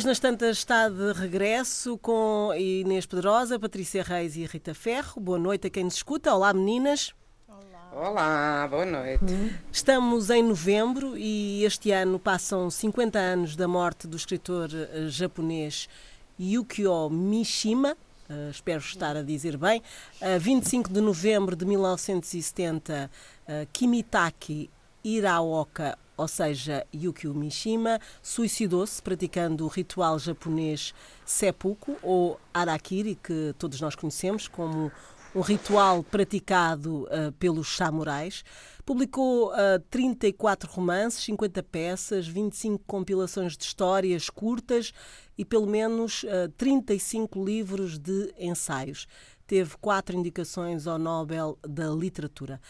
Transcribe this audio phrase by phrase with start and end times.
[0.00, 5.20] Páginas Tantas está de regresso com Inês Pedrosa, Patrícia Reis e Rita Ferro.
[5.20, 6.34] Boa noite a quem nos escuta.
[6.34, 7.12] Olá, meninas.
[7.92, 9.26] Olá, boa noite.
[9.70, 15.86] Estamos em novembro e este ano passam 50 anos da morte do escritor eh, japonês
[16.40, 17.94] Yukio Mishima.
[18.30, 19.82] Uh, espero estar a dizer bem.
[20.22, 23.10] Uh, 25 de novembro de 1970,
[23.46, 24.70] uh, Kimitaki
[25.04, 30.92] Iraoka, ou seja, Yukio Mishima, suicidou-se praticando o ritual japonês
[31.24, 34.92] seppuku ou harakiri, que todos nós conhecemos como
[35.34, 38.44] um ritual praticado uh, pelos samurais.
[38.84, 44.92] Publicou uh, 34 romances, 50 peças, 25 compilações de histórias curtas
[45.38, 49.06] e pelo menos uh, 35 livros de ensaios.
[49.46, 52.60] Teve quatro indicações ao Nobel da Literatura.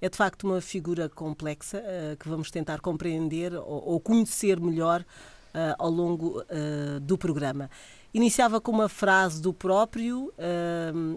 [0.00, 5.02] É de facto uma figura complexa uh, que vamos tentar compreender ou, ou conhecer melhor
[5.02, 7.68] uh, ao longo uh, do programa.
[8.14, 10.32] Iniciava com uma frase do próprio: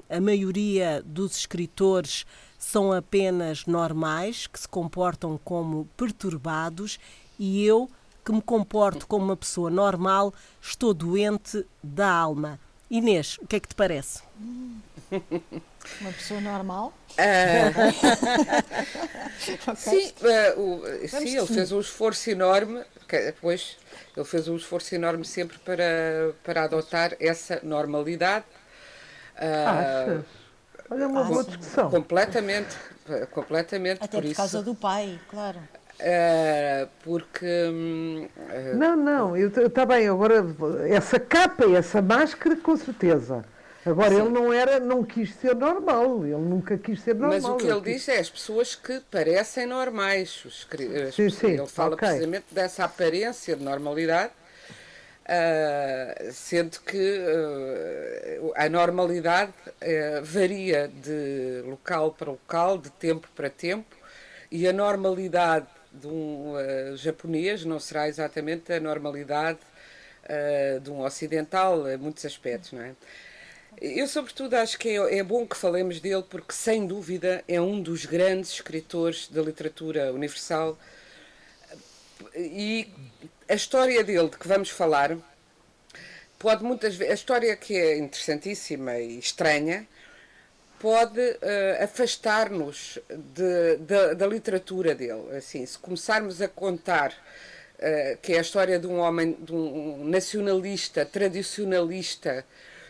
[0.08, 2.24] a maioria dos escritores
[2.56, 7.00] são apenas normais, que se comportam como perturbados,
[7.40, 7.90] e eu,
[8.24, 10.32] que me comporto como uma pessoa normal,
[10.62, 12.60] estou doente da alma.
[12.94, 14.22] Inês, o que é que te parece?
[16.00, 16.94] Uma pessoa normal?
[17.14, 17.72] Uh...
[19.72, 19.76] okay.
[19.76, 23.80] Sim, uh, o, sim ele fez um esforço enorme, depois
[24.16, 28.46] ele fez um esforço enorme sempre para, para adotar essa normalidade.
[29.38, 30.24] Uh,
[30.92, 31.90] Olha, uma boa discussão.
[31.90, 32.78] Completamente,
[33.32, 34.04] completamente.
[34.04, 35.60] Até por, por causa do pai, claro.
[36.00, 37.46] Uh, porque.
[37.46, 40.44] Uh, não, não, está bem, agora
[40.90, 43.46] essa capa e essa máscara, com certeza.
[43.86, 44.22] Agora, Sim.
[44.22, 47.40] ele não era, não quis ser normal, ele nunca quis ser normal.
[47.42, 50.44] Mas o que ele, ele diz é as pessoas que parecem normais.
[50.46, 50.66] Os,
[51.14, 52.08] sim, sim, ele fala okay.
[52.08, 54.32] precisamente dessa aparência de normalidade,
[55.24, 63.50] uh, sendo que uh, a normalidade uh, varia de local para local, de tempo para
[63.50, 63.98] tempo,
[64.50, 66.54] e a normalidade de um
[66.96, 69.60] japonês não será exatamente a normalidade
[70.82, 72.96] de um ocidental, em muitos aspectos, não é?
[73.82, 77.82] Eu, sobretudo, acho que é, é, bom que falemos dele porque, sem dúvida, é um
[77.82, 80.78] dos grandes escritores da literatura universal.
[82.36, 82.88] E
[83.50, 85.18] a história dele, de que vamos falar,
[86.40, 87.12] pode muitas vezes.
[87.12, 89.88] A história que é interessantíssima e estranha
[90.84, 95.34] pode uh, afastar-nos de, de, da literatura dele.
[95.38, 100.04] Assim, se começarmos a contar uh, que é a história de um homem, de um
[100.04, 102.46] nacionalista, tradicionalista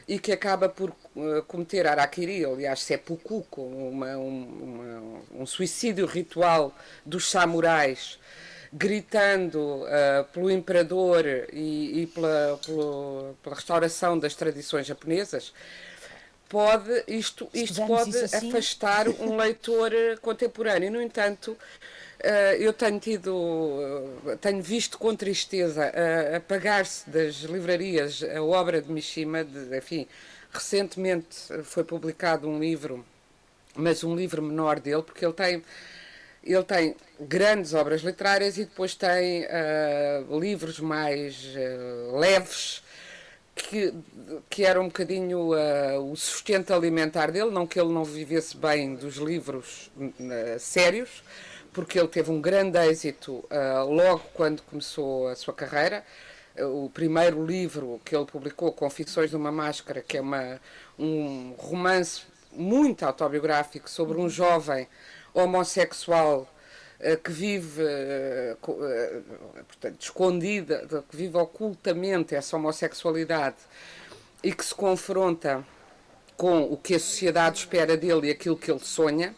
[0.08, 6.76] e que acaba por uh, cometer Arakiri, aliás, seppuku, uma, um, uma, um suicídio ritual
[7.06, 8.18] dos samurais,
[8.74, 15.54] gritando uh, pelo imperador e, e pela, pela, pela, restauração das tradições japonesas,
[16.54, 18.50] pode, isto, isto pode assim.
[18.50, 19.92] afastar um leitor
[20.22, 20.92] contemporâneo.
[20.92, 21.58] No entanto,
[22.24, 28.82] Uh, eu tenho tido, uh, tenho visto com tristeza uh, apagar-se das livrarias a obra
[28.82, 30.08] de Mishima, de, enfim,
[30.50, 33.06] recentemente foi publicado um livro,
[33.76, 35.62] mas um livro menor dele, porque ele tem,
[36.46, 39.46] ele tem grandes obras literárias e depois tem
[40.40, 41.54] livros mais
[42.18, 42.82] leves,
[43.56, 43.94] que,
[44.50, 45.52] que era um bocadinho
[46.10, 49.92] o sustento alimentar dele, não que ele não vivesse bem dos livros
[50.60, 51.24] sérios,
[51.74, 56.06] porque ele teve um grande êxito uh, logo quando começou a sua carreira.
[56.56, 60.62] Uh, o primeiro livro que ele publicou, Confissões de uma Máscara, que é uma,
[60.98, 62.22] um romance
[62.52, 64.88] muito autobiográfico sobre um jovem
[65.34, 66.53] homossexual uh,
[67.24, 67.84] que vive
[69.68, 73.58] portanto, escondida, que vive ocultamente essa homossexualidade
[74.44, 75.66] e que se confronta
[76.36, 79.36] com o que a sociedade espera dele e aquilo que ele sonha.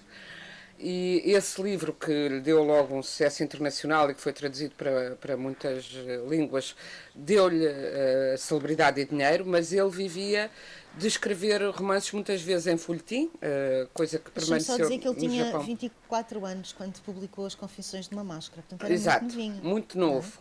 [0.78, 5.16] E esse livro, que lhe deu logo um sucesso internacional e que foi traduzido para,
[5.22, 6.75] para muitas eh, línguas,
[7.13, 10.51] deu-lhe uh, celebridade e dinheiro, mas ele vivia
[10.97, 15.15] de escrever romances muitas vezes em folhetim, uh, coisa que permaneceu só dizer que ele
[15.15, 15.62] tinha Japão.
[15.62, 19.63] 24 anos quando publicou As Confissões de uma Máscara, portanto era Exato, muito novinho.
[19.63, 20.39] muito novo.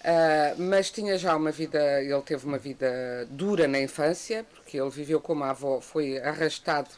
[0.00, 4.90] Uh, mas tinha já uma vida, ele teve uma vida dura na infância, porque ele
[4.90, 6.90] viveu como avó, foi arrastado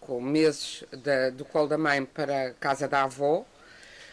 [0.00, 3.44] com meses da, do colo da mãe para a casa da avó.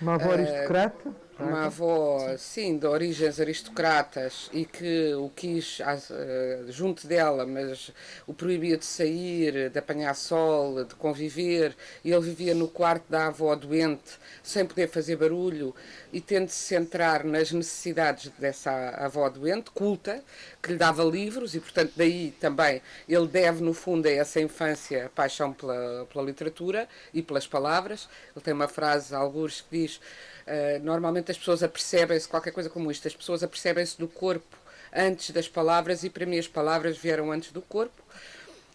[0.02, 1.29] Uma avó uh, aristocrata?
[1.40, 7.92] Uma avó, sim, de origens aristocratas e que o quis uh, junto dela, mas
[8.28, 13.28] o proibia de sair, de apanhar sol, de conviver, e ele vivia no quarto da
[13.28, 15.74] avó doente, sem poder fazer barulho,
[16.12, 20.22] e tendo se centrar nas necessidades dessa avó doente, culta,
[20.62, 25.10] que lhe dava livros, e portanto daí também ele deve, no fundo, a essa infância
[25.16, 28.10] paixão pela, pela literatura e pelas palavras.
[28.36, 30.02] Ele tem uma frase, alguns, que diz
[30.50, 34.58] Uh, normalmente as pessoas apercebem-se, qualquer coisa como isto, as pessoas apercebem-se do corpo
[34.92, 38.02] antes das palavras e para mim as palavras vieram antes do corpo.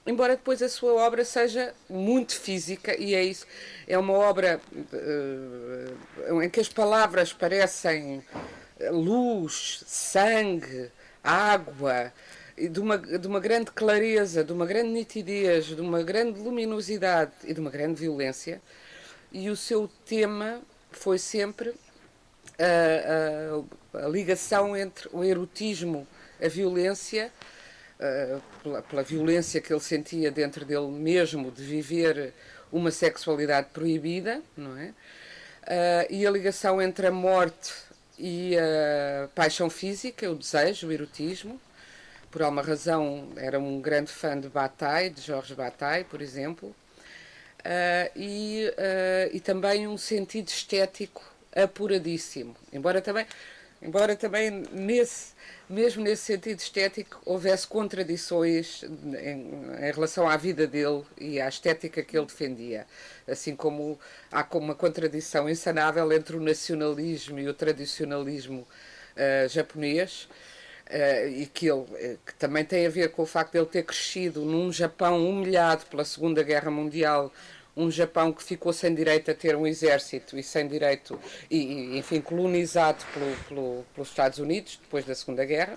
[0.06, 3.44] Embora depois a sua obra seja muito física e é isso,
[3.88, 8.23] é uma obra uh, em que as palavras parecem
[8.91, 10.91] luz, sangue,
[11.23, 12.12] água,
[12.56, 17.53] de uma, de uma grande clareza, de uma grande nitidez, de uma grande luminosidade e
[17.53, 18.61] de uma grande violência.
[19.32, 20.61] E o seu tema
[20.99, 21.75] foi sempre
[22.58, 26.06] a, a, a ligação entre o erotismo,
[26.43, 27.31] a violência,
[27.99, 32.32] uh, pela, pela, violência que ele sentia dentro dele mesmo de viver
[32.73, 34.93] uma sexualidade proibida, não é?
[36.11, 37.73] E a ligação entre a morte
[38.19, 41.61] e a paixão física, o desejo, o erotismo.
[42.31, 46.75] Por alguma razão era um grande fã de Bataille, de Jorge Bataille, por exemplo.
[47.64, 51.25] Uh, e, uh, e também um sentido estético
[51.55, 52.55] apuradíssimo.
[52.70, 53.26] Embora também,
[53.81, 55.32] embora também nesse,
[55.69, 62.02] mesmo nesse sentido estético houvesse contradições em, em, relação à vida dele e à estética
[62.02, 62.87] que ele defendia.
[63.26, 63.99] Assim como
[64.31, 68.61] há como uma contradição insanável entre o nacionalismo e o tradicionalismo
[69.16, 70.28] uh, japonês.
[70.84, 73.84] Uh, e que, ele, que também tem a ver com o facto de ele ter
[73.84, 77.32] crescido num Japão humilhado pela Segunda Guerra Mundial,
[77.76, 81.19] um Japão que ficou sem direito a ter um exército e sem direito,
[81.50, 85.76] e, enfim, colonizado pelo, pelo, pelos Estados Unidos depois da Segunda Guerra.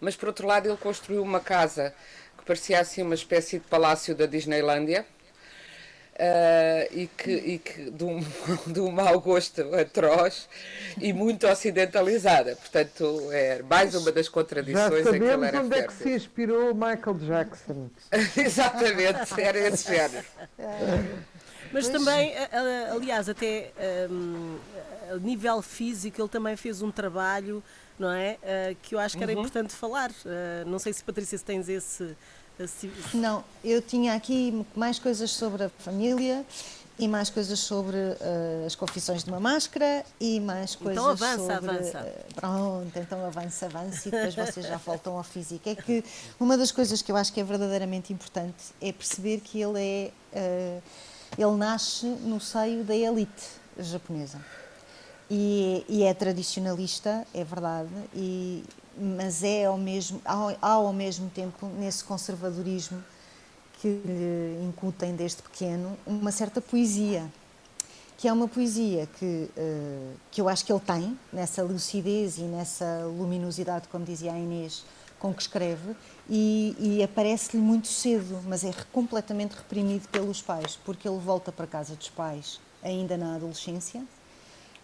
[0.00, 1.94] Mas, por outro lado, ele construiu uma casa
[2.36, 5.06] que parecia assim uma espécie de palácio da Disneylândia,
[6.20, 8.20] Uh, e que, e que de, um,
[8.70, 10.50] de um mau gosto atroz
[11.00, 12.56] e muito ocidentalizada.
[12.56, 16.10] Portanto, é mais uma das contradições Já em que ele era onde é que se
[16.10, 17.88] inspirou Michael Jackson.
[18.36, 20.26] Exatamente, era esse género.
[21.72, 22.34] Mas também,
[22.92, 23.72] aliás, até
[24.10, 24.58] um,
[25.10, 27.62] a nível físico, ele também fez um trabalho,
[27.98, 28.38] não é?
[28.42, 29.40] Uh, que eu acho que era uhum.
[29.40, 30.10] importante falar.
[30.10, 32.16] Uh, não sei se, Patrícia, se tens esse
[33.14, 36.44] não, eu tinha aqui mais coisas sobre a família
[36.98, 41.10] e mais coisas sobre uh, as confissões de uma máscara e mais então coisas então
[41.10, 41.70] avança, sobre...
[41.70, 42.00] avança.
[42.00, 45.66] Uh, pronto, então avança, avança e depois vocês já voltam ao físico.
[45.68, 46.04] É que
[46.38, 50.10] uma das coisas que eu acho que é verdadeiramente importante é perceber que ele é...
[50.32, 50.82] Uh,
[51.38, 53.46] ele nasce no seio da elite
[53.78, 54.40] japonesa.
[55.30, 58.64] E, e, é tradicionalista, é verdade, e,
[58.96, 63.02] mas é ao mesmo, há, ao mesmo tempo, nesse conservadorismo
[63.80, 67.26] que lhe incutem desde pequeno, uma certa poesia,
[68.18, 72.42] que é uma poesia que, uh, que eu acho que ele tem, nessa lucidez e
[72.42, 74.84] nessa luminosidade, como dizia a Inês,
[75.18, 75.96] com que escreve,
[76.28, 81.66] e, e aparece-lhe muito cedo, mas é completamente reprimido pelos pais, porque ele volta para
[81.66, 84.06] casa dos pais ainda na adolescência, uh,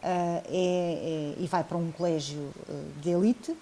[0.03, 3.57] é, é, e vai para um colégio uh, de elite,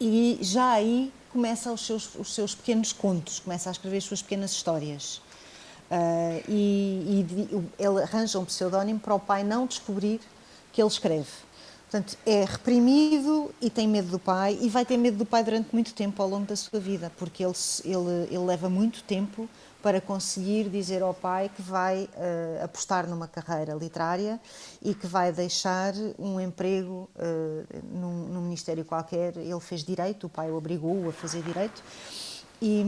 [0.00, 4.22] e já aí começa os seus, os seus pequenos contos, começa a escrever as suas
[4.22, 5.16] pequenas histórias.
[5.90, 10.20] Uh, e, e, ele arranja um pseudónimo para o pai não descobrir
[10.72, 11.30] que ele escreve.
[11.90, 15.68] Portanto, é reprimido e tem medo do pai, e vai ter medo do pai durante
[15.72, 19.48] muito tempo ao longo da sua vida, porque ele, ele, ele leva muito tempo
[19.84, 24.40] para conseguir dizer ao pai que vai uh, apostar numa carreira literária
[24.80, 29.36] e que vai deixar um emprego uh, num, num, ministério qualquer.
[29.36, 31.82] Ele fez direito, o pai o obrigou a fazer direito
[32.62, 32.82] e,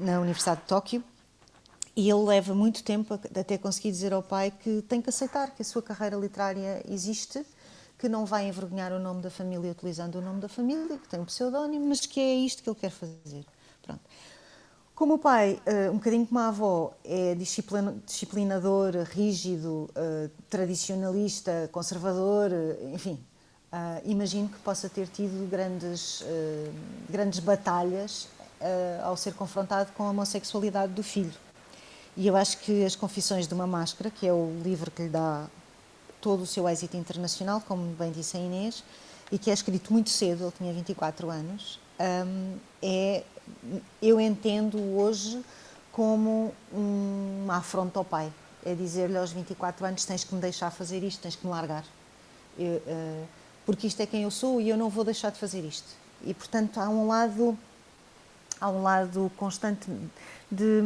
[0.00, 1.04] na Universidade de Tóquio.
[1.94, 5.62] E ele leva muito tempo até conseguir dizer ao pai que tem que aceitar que
[5.62, 7.46] a sua carreira literária existe,
[7.96, 11.20] que não vai envergonhar o nome da família utilizando o nome da família, que tem
[11.20, 13.46] um pseudónimo, mas que é isto que ele quer fazer.
[13.80, 14.00] Pronto.
[14.96, 22.50] Como o pai, uh, um bocadinho como a avó, é disciplinador, rígido, uh, tradicionalista, conservador,
[22.50, 23.22] uh, enfim,
[24.06, 26.24] imagino que possa ter tido grandes,
[27.10, 28.26] grandes batalhas
[29.02, 31.34] ao ser confrontado com a homossexualidade do filho.
[32.16, 35.08] E eu acho que As Confissões de uma Máscara, que é o livro que lhe
[35.10, 35.46] dá
[36.22, 38.82] todo o seu êxito internacional, como bem disse a Inês,
[39.30, 43.22] e que é escrito muito cedo, ele tinha 24 anos, um, é
[44.02, 45.42] eu entendo hoje
[45.92, 48.32] como uma afronta ao pai.
[48.64, 51.84] É dizer-lhe aos 24 anos: tens que me deixar fazer isto, tens que me largar.
[52.58, 53.26] Eu, uh,
[53.64, 55.88] porque isto é quem eu sou e eu não vou deixar de fazer isto.
[56.24, 57.58] E, portanto, há um lado,
[58.60, 59.90] há um lado constante
[60.50, 60.82] de,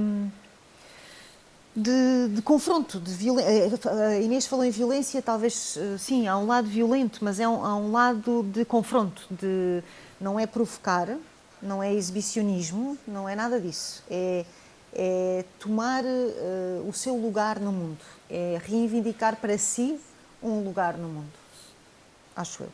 [1.77, 3.79] de, de confronto, de violência.
[3.91, 7.77] A Inês falou em violência, talvez, sim, há um lado violento, mas é um, há
[7.77, 9.83] um lado de confronto, de,
[10.21, 11.09] não é provocar,
[11.63, 14.03] não é exibicionismo, não é nada disso.
[14.11, 14.45] É,
[14.93, 19.99] é tomar uh, o seu lugar no mundo, é reivindicar para si
[20.43, 21.41] um lugar no mundo
[22.41, 22.69] acho eu.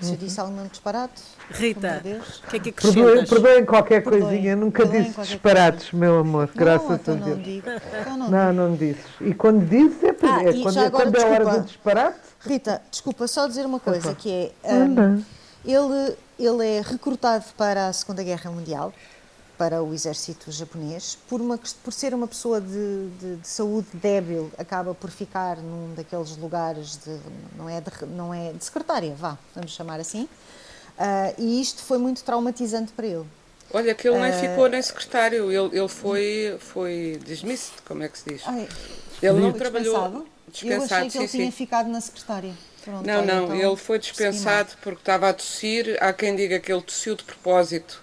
[0.00, 3.28] Se eu disse algum disparate, Rita, o que é que acrescentas?
[3.28, 5.96] Perdoem, qualquer perdoem, coisinha, nunca disse disparates, coisa.
[6.06, 7.36] meu amor, não, graças então a Deus.
[7.36, 9.02] Não, digo, então não, não, não disse.
[9.20, 12.18] E quando disse é, ah, é quando, é, quando é hora do disparate.
[12.40, 15.22] Rita, desculpa, só dizer uma coisa, que é, um,
[15.64, 18.92] ele, ele é recrutado para a Segunda Guerra Mundial,
[19.60, 24.50] para o exército japonês, por, uma, por ser uma pessoa de, de, de, saúde débil,
[24.56, 27.18] acaba por ficar num daqueles lugares de
[27.58, 30.22] não é de, não é de secretária, vá, vamos chamar assim.
[30.98, 33.26] Uh, e isto foi muito traumatizante para ele.
[33.70, 38.08] Olha, que ele nem uh, ficou nem secretário, ele, ele foi, foi dismissed, como é
[38.08, 38.42] que se diz?
[38.46, 38.66] Ai,
[39.22, 40.26] ele não trabalhou.
[40.50, 41.38] Dispensado, eu achei que sim, ele sim.
[41.38, 42.54] tinha ficado na secretária.
[42.84, 45.96] Pronto, não, não, então, ele foi dispensado porque estava a tossir.
[46.00, 48.02] Há quem diga que ele tossiu de propósito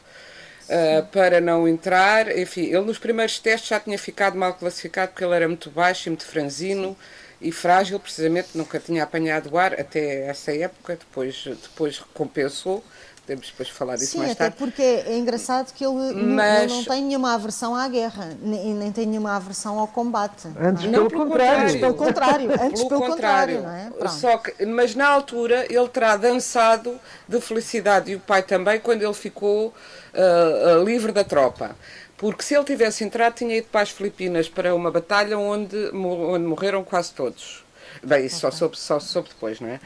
[0.69, 2.37] uh, para não entrar.
[2.37, 6.07] Enfim, ele nos primeiros testes já tinha ficado mal classificado porque ele era muito baixo
[6.07, 6.97] e muito franzino
[7.39, 12.83] e frágil, precisamente nunca tinha apanhado ar até essa época, depois, depois compensou.
[13.27, 14.55] Podemos depois falar disso Sim, mais até tarde.
[14.57, 16.63] porque é engraçado que ele, Mas...
[16.63, 20.47] ele não tem nenhuma aversão à guerra, nem, nem tem nenhuma aversão ao combate.
[20.57, 20.89] Antes é?
[20.91, 21.61] pelo, contrário.
[21.61, 22.51] Antes pelo contrário.
[22.55, 23.57] Antes pelo, pelo contrário.
[23.57, 24.07] contrário não é?
[24.07, 29.01] Só que, mas na altura ele terá dançado de felicidade e o pai também quando
[29.03, 29.73] ele ficou
[30.13, 31.75] uh, livre da tropa.
[32.15, 36.45] Porque se ele tivesse entrado, tinha ido para as Filipinas para uma batalha onde, onde
[36.45, 37.65] morreram quase todos.
[38.01, 38.51] Bem, isso okay.
[38.51, 39.81] só, soube, só soube depois, não é?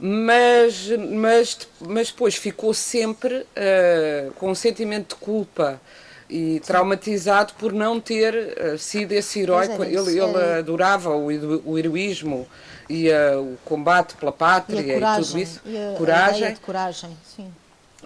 [0.00, 5.80] Mas, mas, mas depois ficou sempre uh, com um sentimento de culpa
[6.28, 9.66] e traumatizado por não ter uh, sido esse herói.
[9.66, 11.28] É ele, ele adorava o,
[11.64, 12.46] o heroísmo
[12.88, 15.60] e uh, o combate pela pátria e, coragem, e tudo isso.
[15.64, 16.48] E a, coragem.
[16.48, 17.50] A de coragem, sim.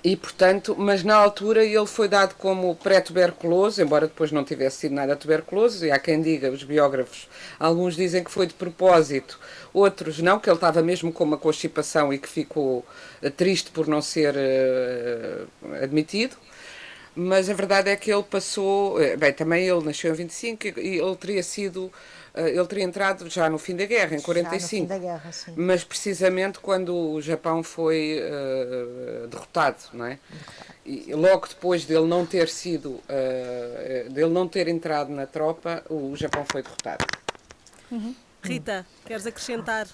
[0.02, 4.94] E, portanto, mas na altura ele foi dado como pré-tuberculoso, embora depois não tivesse sido
[4.94, 9.38] nada tuberculoso, e há quem diga, os biógrafos, alguns dizem que foi de propósito,
[9.72, 12.84] outros não, que ele estava mesmo com uma constipação e que ficou
[13.22, 16.36] eh, triste por não ser uh, admitido.
[17.14, 21.16] Mas a verdade é que ele passou, bem, também ele nasceu em 25 e ele
[21.16, 21.90] teria sido
[22.34, 24.48] eh, ele teria entrado já no fim da guerra, em 45.
[24.48, 25.54] Já no fim da guerra, sim.
[25.56, 30.18] Mas precisamente quando o Japão foi uh, derrotado, não é?
[30.84, 36.14] E logo depois dele não ter sido, uh, dele não ter entrado na tropa, o
[36.16, 37.04] Japão foi derrotado.
[37.90, 38.14] Uhum.
[38.42, 39.86] Rita, queres acrescentar?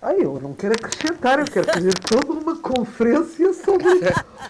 [0.00, 3.88] Ah, eu não quero acrescentar, eu quero fazer toda uma conferência sobre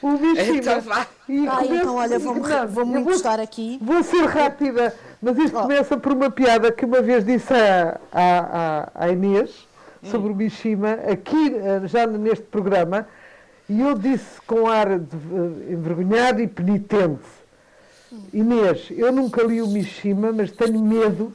[0.03, 0.57] o Mishima.
[0.57, 1.07] Então vá.
[1.29, 3.79] E ah, então olha, vou-me vou vou encostar aqui.
[3.81, 4.95] Vou ser rápida.
[5.23, 5.63] Mas isto oh.
[5.63, 9.67] começa por uma piada que uma vez disse à, à, à Inês
[10.11, 10.33] sobre hum.
[10.33, 13.09] o Mishima, aqui eh, já neste programa,
[13.69, 17.23] e eu disse com ar de, uh, envergonhado e penitente.
[18.33, 21.33] Inês, eu nunca li o Mishima, mas tenho medo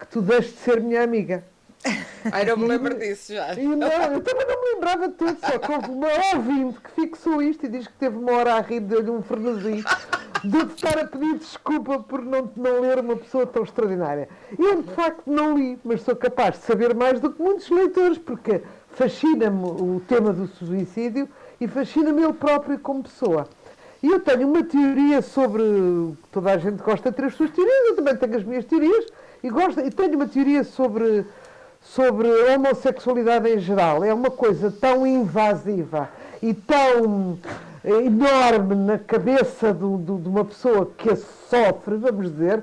[0.00, 1.44] que tu deixes de ser minha amiga.
[2.32, 3.54] Ai, não me lembro disso já.
[3.54, 6.90] E não, eu também não me lembrava de tudo, só que houve uma ouvinte que
[6.90, 9.82] fixou isto e diz que teve uma hora a rir de um frenesim
[10.44, 14.28] de estar a pedir desculpa por não, não ler uma pessoa tão extraordinária.
[14.58, 18.18] Eu, de facto, não li, mas sou capaz de saber mais do que muitos leitores,
[18.18, 21.28] porque fascina-me o tema do suicídio
[21.60, 23.46] e fascina-me ele próprio como pessoa.
[24.02, 25.62] E eu tenho uma teoria sobre.
[26.32, 29.06] Toda a gente gosta de ter as suas teorias, eu também tenho as minhas teorias,
[29.42, 31.26] e, gosto, e tenho uma teoria sobre
[31.80, 34.04] sobre a homossexualidade em geral.
[34.04, 36.10] É uma coisa tão invasiva
[36.42, 37.38] e tão
[37.84, 42.62] enorme na cabeça do, do, de uma pessoa que sofre, vamos dizer,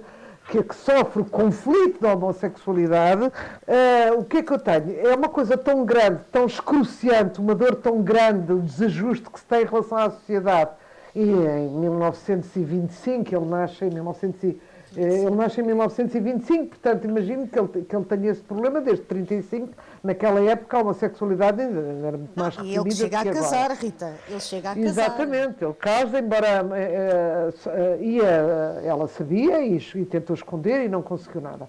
[0.49, 4.99] que, que sofre o conflito da homossexualidade, uh, o que é que eu tenho?
[5.05, 9.45] É uma coisa tão grande, tão excruciante, uma dor tão grande, o desajuste que se
[9.45, 10.71] tem em relação à sociedade.
[11.13, 17.59] E em 1925, ele nasce em 1925, eh, ele nasce em 1925, portanto, imagino que
[17.59, 19.69] ele, que ele tenha esse problema desde 35.
[20.03, 22.81] Naquela época, a homossexualidade era muito mais reprimida.
[22.81, 23.73] E ele chega a casar, agora.
[23.73, 24.13] Rita.
[24.29, 24.87] Ele chega a casar.
[24.87, 25.63] Exatamente.
[25.63, 31.41] Ele casa, embora uh, uh, ia, ela sabia e, e, tentou esconder e não conseguiu
[31.41, 31.67] nada.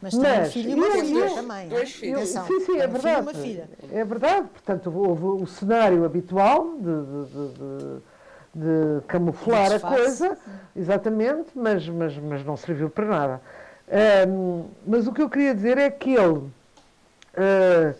[0.00, 1.68] Mas tem Mas, um filho e uma filha também.
[1.68, 2.28] Dois filhos.
[2.28, 3.62] sim, sim, é verdade.
[3.92, 4.48] É verdade.
[4.48, 8.00] Portanto, houve o cenário habitual de, de, de de
[9.06, 10.36] camuflar a coisa,
[10.74, 13.40] exatamente, mas, mas, mas não serviu para nada.
[14.28, 17.94] Um, mas o que eu queria dizer é que ele uh,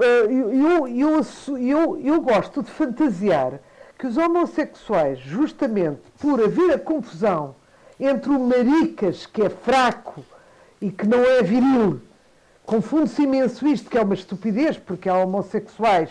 [0.00, 1.20] eh, eu, eu,
[1.58, 3.60] eu, eu gosto de fantasiar
[3.96, 7.54] que os homossexuais, justamente por haver a confusão
[7.98, 10.24] entre o maricas, que é fraco
[10.80, 12.00] e que não é viril,
[12.66, 16.10] confunde-se imenso isto, que é uma estupidez, porque há homossexuais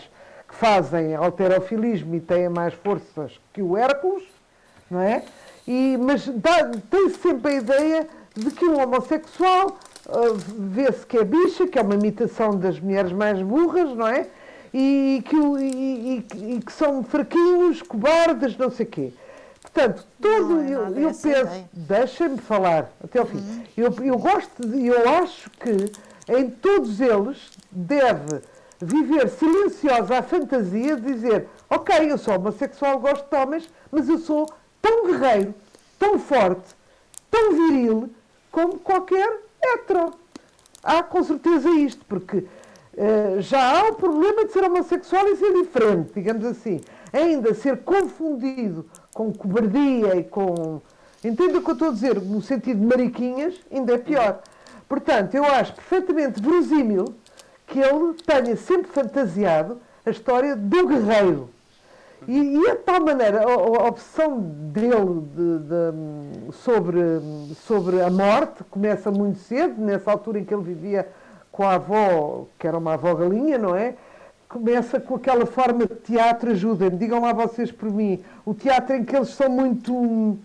[0.58, 4.24] fazem alterofilismo e têm mais forças que o Hércules,
[4.90, 5.22] não é?
[5.66, 6.24] E, mas
[6.90, 11.82] tem-se sempre a ideia de que um homossexual uh, vê-se que é bicha, que é
[11.82, 14.26] uma imitação das mulheres mais burras, não é?
[14.72, 19.12] E que, e, e, e que são fraquinhos, cobardes, não sei o quê.
[19.62, 23.38] Portanto, todo, é eu, eu penso, deixem-me falar até ao fim.
[23.38, 23.62] Uhum.
[23.76, 25.92] Eu, eu gosto, de, eu acho que
[26.28, 28.40] em todos eles deve
[28.80, 34.18] viver silenciosa a fantasia de dizer ok, eu sou homossexual, gosto de homens, mas eu
[34.18, 34.48] sou
[34.80, 35.54] tão guerreiro,
[35.98, 36.74] tão forte,
[37.30, 38.10] tão viril,
[38.50, 40.12] como qualquer hetero.
[40.82, 45.52] Há com certeza isto, porque uh, já há o problema de ser homossexual e ser
[45.54, 46.80] diferente, digamos assim.
[47.12, 50.82] Ainda ser confundido com cobardia e com.
[51.24, 54.42] Entenda o que eu estou a dizer, no sentido de mariquinhas, ainda é pior.
[54.86, 57.06] Portanto, eu acho perfeitamente verosímil
[57.66, 61.50] que ele tenha sempre fantasiado a história do guerreiro.
[62.26, 67.00] E, e a tal maneira, a, a opção dele de, de, sobre,
[67.66, 71.08] sobre a morte começa muito cedo, nessa altura em que ele vivia
[71.52, 73.94] com a avó, que era uma avó galinha, não é?
[74.48, 79.04] Começa com aquela forma de teatro, ajudem-me, digam lá vocês por mim, o teatro em
[79.04, 80.38] que eles são muito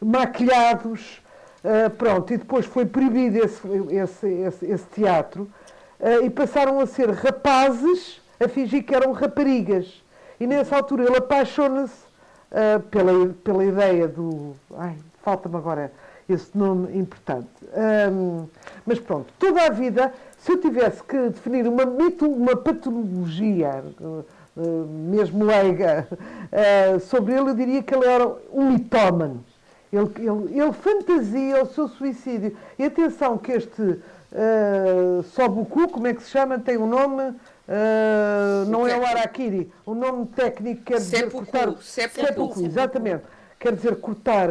[0.00, 1.22] maquilhados,
[1.64, 3.60] uh, pronto, e depois foi proibido esse,
[3.90, 5.48] esse, esse, esse teatro,
[6.22, 10.02] e passaram a ser rapazes a fingir que eram raparigas.
[10.40, 12.02] E nessa altura ele apaixona-se
[12.50, 14.54] uh, pela, pela ideia do.
[14.76, 15.92] Ai, falta-me agora
[16.26, 17.48] esse nome importante.
[18.12, 18.46] Um,
[18.86, 24.24] mas pronto, toda a vida, se eu tivesse que definir uma, mito, uma patologia, uh,
[24.56, 29.44] mesmo leiga, uh, sobre ele, eu diria que ele era um mitómano.
[29.92, 32.56] Ele, ele, ele fantasia o seu suicídio.
[32.78, 33.98] E atenção que este
[34.32, 37.34] uh, Sobuku, como é que se chama, tem um nome
[37.70, 39.70] Uh, não é o Araquiri.
[39.86, 41.82] O nome técnico quer dizer sepulcro, cortar.
[41.82, 42.26] Sepulcro.
[42.26, 43.22] sepulcro, exatamente.
[43.60, 44.48] Quer dizer cortar,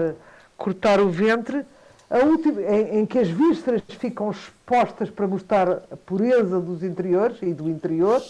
[0.56, 1.66] cortar o ventre.
[2.10, 7.38] A última, em, em, que as vísceras ficam expostas para mostrar a pureza dos interiores
[7.42, 8.24] e do interior.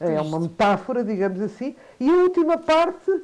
[0.00, 1.76] É uma metáfora, digamos assim.
[2.00, 3.22] E a última parte,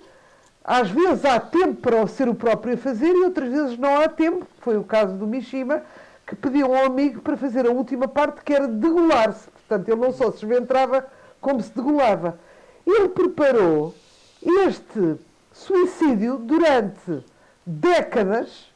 [0.65, 4.09] às vezes há tempo para ser o próprio a fazer e outras vezes não há
[4.09, 4.47] tempo.
[4.61, 5.83] Foi o caso do Mishima,
[6.31, 10.01] que pediu a um amigo para fazer a última parte, que era degolar-se Portanto, ele
[10.01, 11.07] não só se esventrava,
[11.40, 12.37] como se degolava.
[12.85, 13.95] Ele preparou
[14.66, 15.16] este
[15.53, 17.25] suicídio durante
[17.64, 18.73] décadas,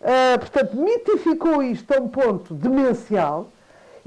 [0.00, 3.50] uh, portanto, mitificou isto a um ponto demencial,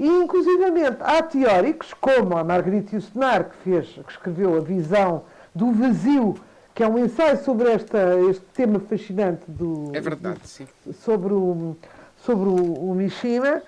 [0.00, 5.22] e inclusivamente há teóricos, como a Marguerite Yourcenar, que, fez, que escreveu A Visão
[5.54, 6.34] do Vazio,
[6.74, 10.66] que é um ensaio sobre esta, este tema fascinante do, é verdade, do, sim.
[10.92, 11.76] sobre o,
[12.24, 13.62] sobre o, o Mishima,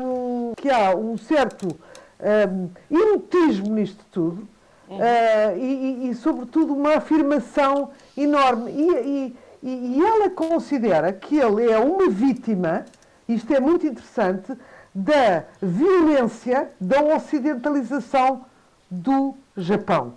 [0.00, 1.68] um, que há um certo
[2.20, 4.46] um, erotismo nisto tudo
[4.88, 4.98] uhum.
[4.98, 8.70] uh, e, e, sobretudo, uma afirmação enorme.
[8.70, 12.84] E, e, e, ela considera que ele é uma vítima,
[13.28, 14.52] isto é muito interessante,
[14.94, 18.44] da violência da ocidentalização
[18.90, 20.14] do Japão.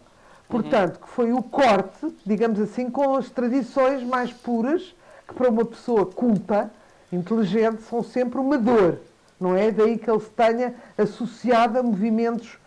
[0.48, 4.96] Portanto, que foi o corte, digamos assim, com as tradições mais puras,
[5.28, 6.72] que para uma pessoa culta,
[7.12, 9.00] inteligente, são sempre uma dor
[9.40, 9.72] não é?
[9.72, 12.58] Daí que ele se tenha associado a movimentos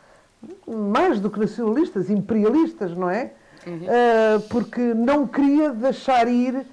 [0.66, 3.33] mais do que nacionalistas, imperialistas, não é?
[3.66, 3.76] Uhum.
[3.76, 6.64] Uh, porque não queria deixar ir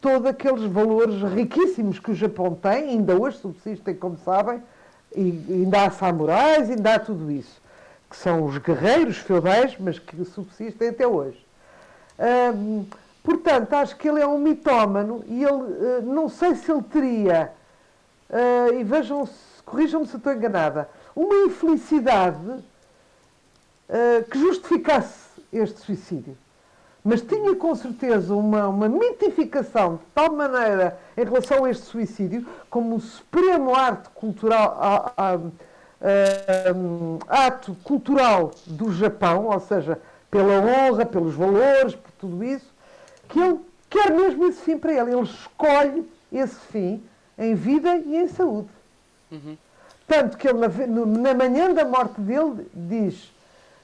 [0.00, 4.62] todos aqueles valores riquíssimos que o Japão tem, ainda hoje subsistem, como sabem,
[5.16, 7.60] e ainda há samurais, ainda há tudo isso,
[8.08, 11.44] que são os guerreiros feudais, mas que subsistem até hoje.
[12.18, 12.86] Uh,
[13.22, 17.52] portanto, acho que ele é um mitómano e ele, uh, não sei se ele teria
[18.30, 19.28] uh, e vejam,
[19.64, 26.36] corrijam-me se estou enganada, uma infelicidade uh, que justificasse este suicídio.
[27.04, 32.46] Mas tinha com certeza uma, uma mitificação de tal maneira em relação a este suicídio,
[32.68, 35.34] como um supremo arte cultural, a, a,
[37.30, 39.98] a, ato cultural do Japão, ou seja,
[40.30, 42.66] pela honra, pelos valores, por tudo isso,
[43.28, 45.12] que ele quer mesmo esse fim para ele.
[45.12, 47.02] Ele escolhe esse fim
[47.38, 48.68] em vida e em saúde.
[49.30, 49.56] Uhum.
[50.06, 53.30] Tanto que ele, na, na manhã da morte dele, diz: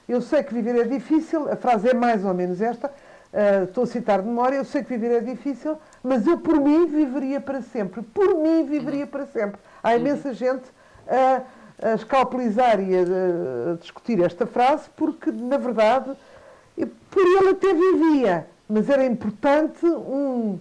[0.09, 3.83] Eu sei que viver é difícil, a frase é mais ou menos esta, uh, estou
[3.83, 7.39] a citar de memória, eu sei que viver é difícil, mas eu por mim viveria
[7.39, 8.01] para sempre.
[8.01, 9.11] Por mim viveria uhum.
[9.11, 9.59] para sempre.
[9.83, 9.97] Há uhum.
[9.97, 10.33] imensa uhum.
[10.33, 10.63] gente
[11.07, 11.41] a,
[11.91, 16.11] a escalpelizar e a, a discutir esta frase, porque, na verdade,
[17.11, 20.59] por ele até vivia, mas era importante um,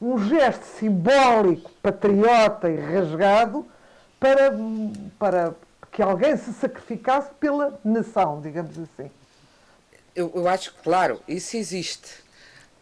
[0.00, 3.66] um gesto simbólico, patriota e rasgado
[4.18, 4.52] para,
[5.18, 5.54] para
[5.90, 9.10] que alguém se sacrificasse pela nação, digamos assim.
[10.14, 12.08] Eu, eu acho que, claro, isso existe.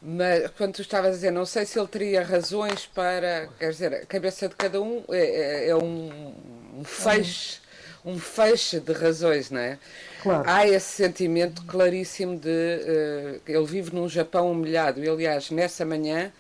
[0.01, 3.49] Mas quando tu estavas a dizer, não sei se ele teria razões para.
[3.59, 6.35] Quer dizer, a cabeça de cada um é, é, é um,
[6.79, 7.61] um feixe,
[8.05, 9.79] um feixe de razões, não é?
[10.23, 10.45] Claro.
[10.47, 12.49] Há esse sentimento claríssimo de.
[12.49, 15.03] Uh, ele vive num Japão humilhado.
[15.03, 16.33] E, aliás, nessa manhã,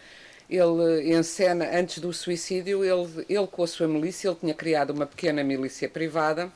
[0.48, 5.06] ele encena, antes do suicídio, ele, ele com a sua milícia, ele tinha criado uma
[5.06, 6.50] pequena milícia privada,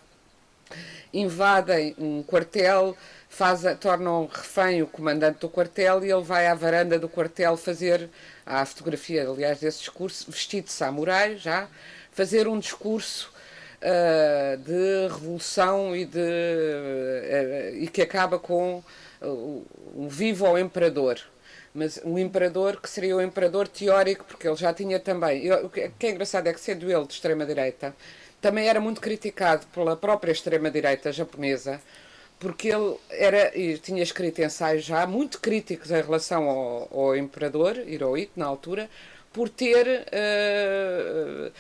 [1.12, 2.96] invadem um quartel
[3.32, 8.10] faz, tornam refém o comandante do quartel e ele vai à varanda do quartel fazer,
[8.44, 11.66] a fotografia, aliás, desse discurso, vestido de samurai já,
[12.12, 13.32] fazer um discurso
[13.82, 18.82] uh, de revolução e, de, uh, e que acaba com
[19.20, 21.18] uh, um vivo ao imperador.
[21.74, 25.50] Mas um imperador que seria o um imperador teórico, porque ele já tinha também.
[25.52, 27.94] o que é engraçado é que, sendo ele de extrema-direita,
[28.40, 31.80] também era muito criticado pela própria extrema-direita japonesa,
[32.38, 38.32] porque ele era, tinha escrito ensaios já muito críticos em relação ao, ao imperador Hirohito
[38.36, 38.90] na altura,
[39.32, 41.52] por ter uh,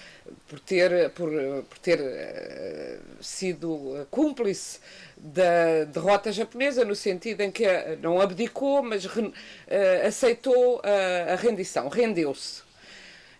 [0.48, 1.30] por ter por,
[1.68, 4.80] por ter uh, sido cúmplice
[5.16, 7.66] da derrota japonesa no sentido em que
[8.00, 9.32] não abdicou mas uh,
[10.06, 12.62] aceitou a rendição rendeu-se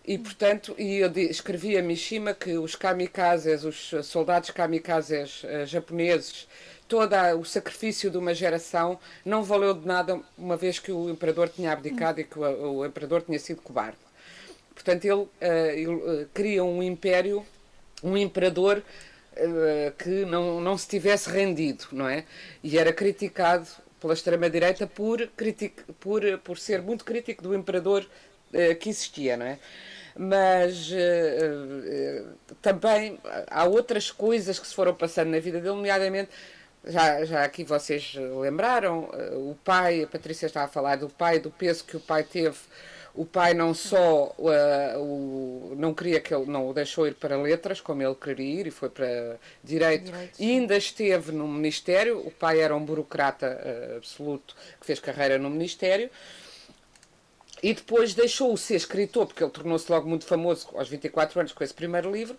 [0.05, 6.47] e portanto e eu escrevi a Mishima que os kamikazes os soldados kamikazes japoneses
[6.87, 11.49] todo o sacrifício de uma geração não valeu de nada, uma vez que o imperador
[11.49, 13.97] tinha abdicado e que o, o imperador tinha sido cobarde.
[14.73, 17.45] Portanto, ele, uh, ele uh, cria um império,
[18.03, 22.25] um imperador uh, que não, não se tivesse rendido, não é?
[22.63, 23.67] E era criticado
[23.99, 25.29] pela extrema-direita por,
[25.99, 28.05] por, por ser muito crítico do imperador
[28.79, 29.57] que existia, não é?
[30.15, 30.91] mas
[32.61, 36.29] também há outras coisas que se foram passando na vida dele, nomeadamente
[36.85, 41.39] já, já aqui vocês lembraram, eh, o pai, a Patrícia estava a falar do pai,
[41.39, 42.57] do peso que o pai teve.
[43.15, 47.39] O pai não só uh, o, não queria que ele não o deixou ir para
[47.39, 52.19] letras, como ele queria ir, e foi para direito, direito e ainda esteve no Ministério.
[52.25, 56.09] O pai era um burocrata uh, absoluto que fez carreira no Ministério.
[57.61, 61.63] E depois deixou-o ser escritor, porque ele tornou-se logo muito famoso aos 24 anos com
[61.63, 62.35] esse primeiro livro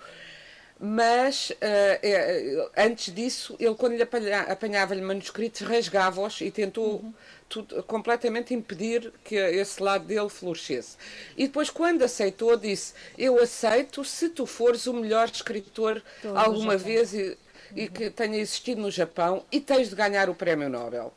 [0.87, 7.15] mas uh, antes disso, ele quando lhe apanhava-lhe manuscritos, rasgava-os e tentou uhum.
[7.49, 10.99] tudo, completamente impedir que esse lado dele florescesse.
[11.39, 16.77] E depois, quando aceitou, disse: Eu aceito se tu fores o melhor escritor Todo alguma
[16.77, 17.39] vez e,
[17.75, 17.89] e uhum.
[17.89, 21.15] que tenha existido no Japão e tens de ganhar o Prémio Nobel.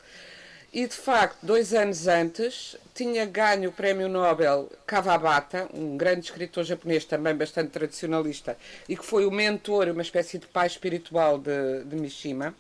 [0.71, 6.63] E de facto, dois anos antes, tinha ganho o prémio Nobel Kawabata, um grande escritor
[6.63, 8.57] japonês também bastante tradicionalista,
[8.89, 12.55] e que foi o mentor, uma espécie de pai espiritual de, de Mishima.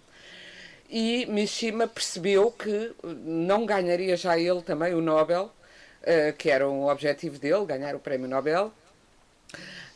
[0.87, 5.45] E Mishima percebeu que não ganharia já ele também o Nobel,
[6.03, 8.71] uh, que era um objetivo dele, ganhar o prémio Nobel.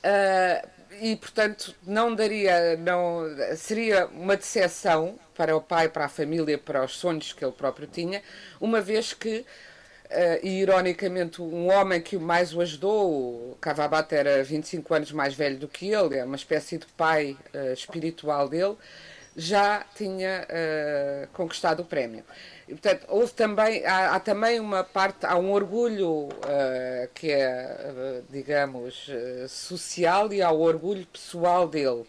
[0.04, 0.68] Uh,
[1.00, 3.22] e portanto não daria, não
[3.56, 7.88] seria uma decepção para o pai, para a família, para os sonhos que ele próprio
[7.88, 8.24] tinha,
[8.60, 9.46] uma vez que
[10.12, 15.34] Uh, e ironicamente, um homem que mais o ajudou, o Cavabata era 25 anos mais
[15.34, 18.76] velho do que ele, é uma espécie de pai uh, espiritual dele,
[19.38, 22.26] já tinha uh, conquistado o prémio.
[22.68, 26.28] E, portanto, houve também, há, há, também uma parte, há um orgulho
[27.14, 29.10] que é, digamos,
[29.48, 32.06] social e há o orgulho pessoal dele.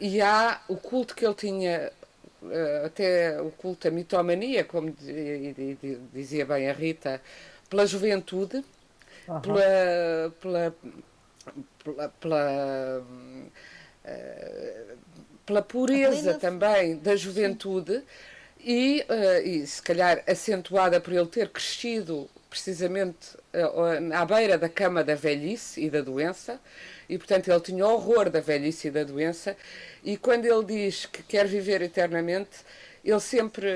[0.00, 1.90] e há o culto que ele tinha
[2.84, 4.94] até o culto à mitomania, como
[6.12, 7.20] dizia bem a Rita,
[7.68, 8.64] pela juventude,
[9.28, 9.40] uhum.
[9.40, 10.74] pela, pela,
[11.82, 13.06] pela, pela,
[14.04, 14.84] eh,
[15.44, 18.02] pela pureza também da juventude
[18.60, 24.68] e, uh, e se calhar acentuada por ele ter crescido precisamente uh, à beira da
[24.68, 26.60] cama da velhice e da doença,
[27.08, 29.56] e portanto ele tinha horror da velhice e da doença,
[30.04, 32.58] e quando ele diz que quer viver eternamente,
[33.04, 33.68] ele sempre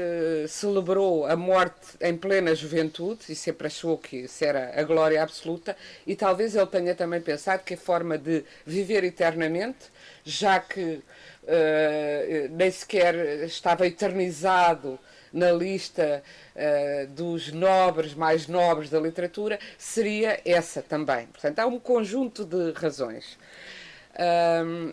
[0.49, 5.77] celebrou a morte em plena juventude e sempre achou que isso era a glória absoluta,
[6.05, 9.87] e talvez ele tenha também pensado que a forma de viver eternamente,
[10.25, 11.01] já que
[11.45, 13.14] uh, nem sequer
[13.45, 14.99] estava eternizado
[15.33, 16.23] na lista
[16.57, 21.27] uh, dos nobres, mais nobres da literatura, seria essa também.
[21.27, 23.38] Portanto, há um conjunto de razões.
[24.19, 24.93] Um,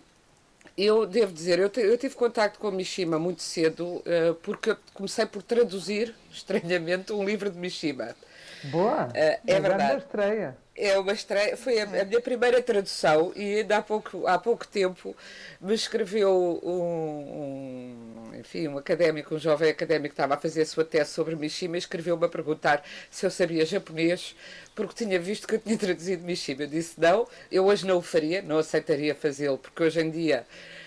[0.77, 5.25] Eu devo dizer, eu, te, eu tive contato com Mishima muito cedo, uh, porque comecei
[5.25, 8.15] por traduzir, estranhamente, um livro de Mishima.
[8.63, 9.07] Boa!
[9.07, 10.03] Uh, é verdade.
[10.03, 10.57] estreia.
[10.79, 14.67] É uma estreia, foi a, a, minha primeira tradução e ainda há pouco, há pouco
[14.67, 15.15] tempo
[15.59, 20.65] me escreveu um, um, enfim, um académico, um jovem académico que estava a fazer a
[20.67, 24.35] sua tese sobre Mishima e escreveu-me a perguntar se eu sabia japonês
[24.75, 26.61] porque tinha visto que eu tinha traduzido Mishima.
[26.61, 30.45] Eu disse não, eu hoje não o faria, não aceitaria fazê-lo porque hoje em dia,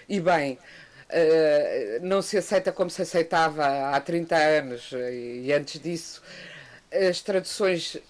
[0.08, 6.22] e bem, uh, não se aceita como se aceitava há 30 anos e antes disso
[6.92, 8.00] as traduções eh,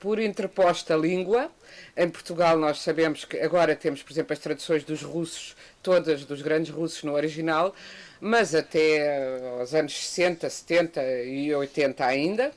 [0.00, 1.50] por interposta língua.
[1.96, 6.42] Em Portugal nós sabemos que agora temos, por exemplo, as traduções dos russos, todas dos
[6.42, 7.74] grandes russos no original,
[8.20, 12.52] mas até aos anos 60, 70 e 80 ainda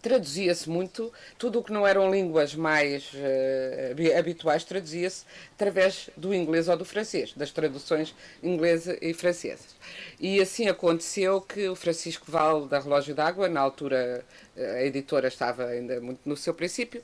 [0.00, 6.68] traduzia-se muito, tudo o que não eram línguas mais uh, habituais traduzia-se através do inglês
[6.68, 9.76] ou do francês, das traduções inglesa e francesas.
[10.20, 14.24] E assim aconteceu que o Francisco Val, da Relógio d'Água, na altura
[14.56, 17.02] a editora estava ainda muito no seu princípio,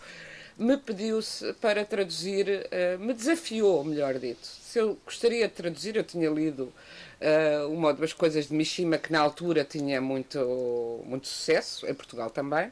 [0.59, 4.47] me pediu-se para traduzir, uh, me desafiou, melhor dito.
[4.47, 6.73] Se eu gostaria de traduzir, eu tinha lido
[7.21, 11.95] uh, uma ou duas coisas de Mishima que na altura tinha muito, muito sucesso, em
[11.95, 12.71] Portugal também,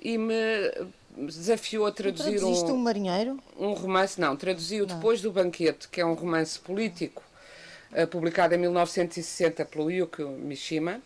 [0.00, 0.34] e me
[1.16, 3.38] desafiou a traduzir um, um marinheiro?
[3.58, 4.84] Um romance, não, traduziu.
[4.84, 7.22] Depois do Banquete, que é um romance político,
[7.92, 11.00] uh, publicado em 1960 pelo Yukio Mishima,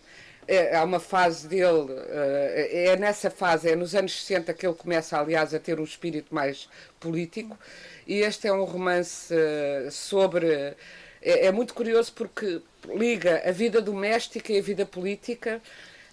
[0.50, 4.74] é, há uma fase dele, eh, é nessa fase, é nos anos 60 que ele
[4.74, 7.56] começa, aliás, a ter um espírito mais político.
[8.04, 10.74] E este é um romance eh, sobre.
[11.22, 15.62] É, é muito curioso porque liga a vida doméstica e a vida política.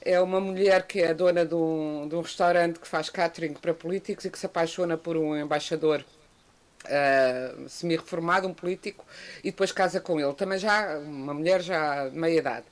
[0.02, 3.73] É uma mulher que é dona de um, de um restaurante que faz catering para
[3.73, 6.06] políticos e que se apaixona por um embaixador
[6.86, 9.06] Uh, semi-reformado, um político,
[9.43, 10.34] e depois casa com ele.
[10.36, 12.65] Também já uma mulher já de meia idade.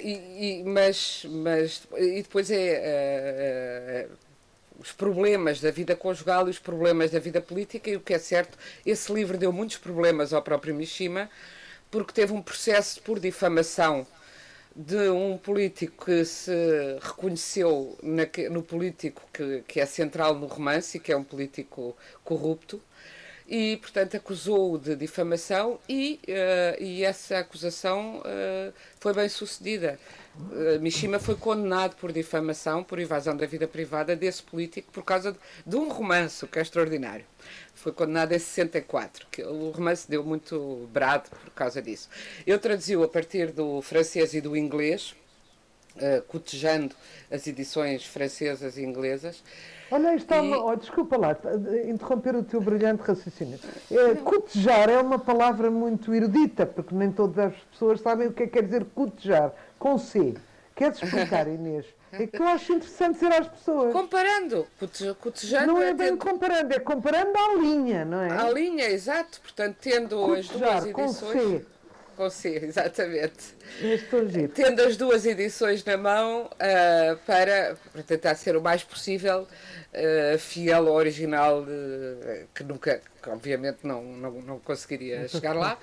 [0.00, 4.16] E, e, mas, mas e depois é uh,
[4.78, 8.18] os problemas da vida conjugal e os problemas da vida política, e o que é
[8.18, 11.28] certo, esse livro deu muitos problemas ao próprio Mishima,
[11.90, 14.06] porque teve um processo por difamação
[14.74, 16.52] de um político que se
[17.00, 21.96] reconheceu na, no político que, que é central no romance e que é um político
[22.22, 22.80] corrupto
[23.48, 29.98] e, portanto, acusou-o de difamação e, uh, e essa acusação uh, foi bem sucedida.
[30.36, 35.32] Uh, Mishima foi condenado por difamação, por invasão da vida privada desse político por causa
[35.32, 37.24] de, de um romance, que é extraordinário.
[37.74, 42.08] Foi condenado em 64, que o romance deu muito brado por causa disso.
[42.44, 45.14] Eu traduzi-o a partir do francês e do inglês,
[46.28, 46.94] cotejando
[47.30, 49.42] as edições francesas e inglesas,
[49.90, 50.52] Olha, está e...
[50.52, 51.36] oh, desculpa lá,
[51.88, 53.58] interromper o teu brilhante raciocínio.
[53.90, 58.44] É, cotejar é uma palavra muito erudita, porque nem todas as pessoas sabem o que
[58.44, 60.34] é que quer dizer cotejar, com C.
[60.74, 61.86] Queres explicar, Inês?
[62.12, 63.92] É que eu acho interessante dizer às pessoas.
[63.92, 64.66] Comparando,
[65.20, 65.66] cotejando.
[65.66, 66.18] Não é, é bem tendo...
[66.18, 68.30] comparando, é comparando à linha, não é?
[68.30, 69.40] À linha, exato.
[69.40, 71.20] Portanto, tendo cotejar, as duas edições.
[71.20, 71.66] Com C.
[72.16, 73.54] Com C, exatamente.
[74.54, 79.46] Tendo as duas edições na mão uh, para, para tentar ser o mais possível
[79.96, 85.78] uh, fiel ao original, uh, que nunca, que obviamente não, não, não conseguiria chegar lá.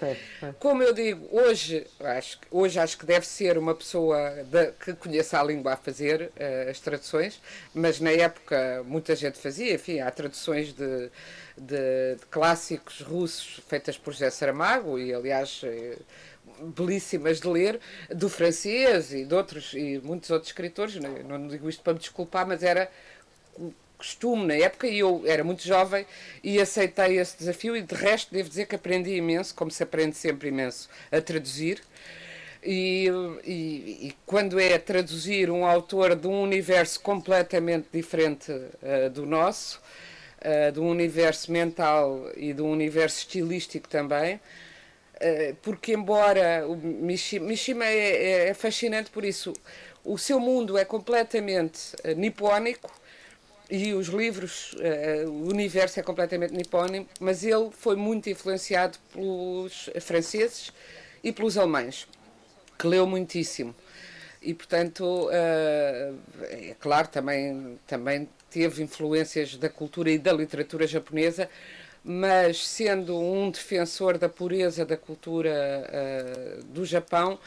[0.59, 5.39] Como eu digo, hoje acho, hoje acho que deve ser uma pessoa de, que conheça
[5.39, 7.41] a língua a fazer uh, as traduções,
[7.73, 11.09] mas na época muita gente fazia, enfim, há traduções de,
[11.57, 15.97] de, de clássicos russos feitas por José Saramago e, aliás, eh,
[16.75, 20.95] belíssimas de ler, do francês e de outros e muitos outros escritores.
[20.95, 22.89] Não, não digo isto para me desculpar, mas era
[24.03, 26.05] costume na época e eu era muito jovem
[26.43, 30.17] e aceitei esse desafio e de resto devo dizer que aprendi imenso, como se aprende
[30.17, 31.81] sempre imenso, a traduzir.
[32.61, 33.07] E,
[33.45, 39.81] e, e quando é traduzir um autor de um universo completamente diferente uh, do nosso,
[40.39, 46.75] uh, de um universo mental e de um universo estilístico também, uh, porque embora o
[46.75, 49.53] Mishima, Mishima é, é, é, fascinante por isso,
[50.03, 52.89] o seu mundo é completamente nipónico,
[53.69, 59.89] e os livros, uh, o universo é completamente nipónico, mas ele foi muito influenciado pelos
[60.01, 60.71] franceses
[61.23, 62.07] e pelos alemães,
[62.77, 63.73] que leu muitíssimo.
[64.41, 71.49] E, portanto, uh, é claro, também, também teve influências da cultura e da literatura japonesa,
[72.03, 75.89] mas sendo um defensor da pureza da cultura
[76.59, 77.39] uh, do Japão,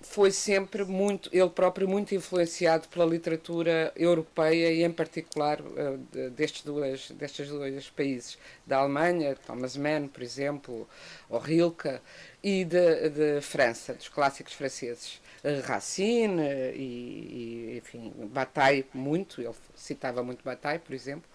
[0.00, 6.62] foi sempre muito, ele próprio, muito influenciado pela literatura europeia e, em particular, uh, destes,
[6.62, 10.88] duas, destes dois países, da Alemanha, Thomas Mann, por exemplo,
[11.28, 12.00] ou Rilke,
[12.42, 15.20] e de, de França, dos clássicos franceses.
[15.64, 16.42] Racine
[16.74, 21.28] e, e, enfim, Bataille muito, ele citava muito Bataille, por exemplo.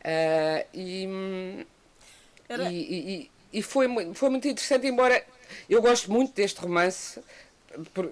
[0.00, 1.66] Uh, e,
[2.48, 2.70] Era...
[2.70, 5.24] e, e, foi, foi muito interessante, embora
[5.68, 7.20] eu gosto muito deste romance,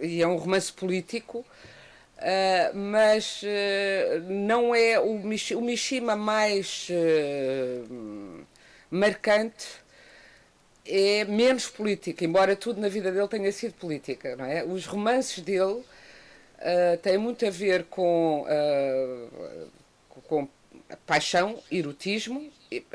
[0.02, 8.46] e é um romance político, uh, mas uh, não é o, o Mishima mais uh,
[8.90, 9.66] marcante,
[10.86, 14.62] é menos política, embora tudo na vida dele tenha sido política, não é?
[14.62, 15.82] Os romances dele
[17.02, 18.46] têm muito a ver com,
[20.28, 20.48] com
[21.04, 22.48] paixão, erotismo,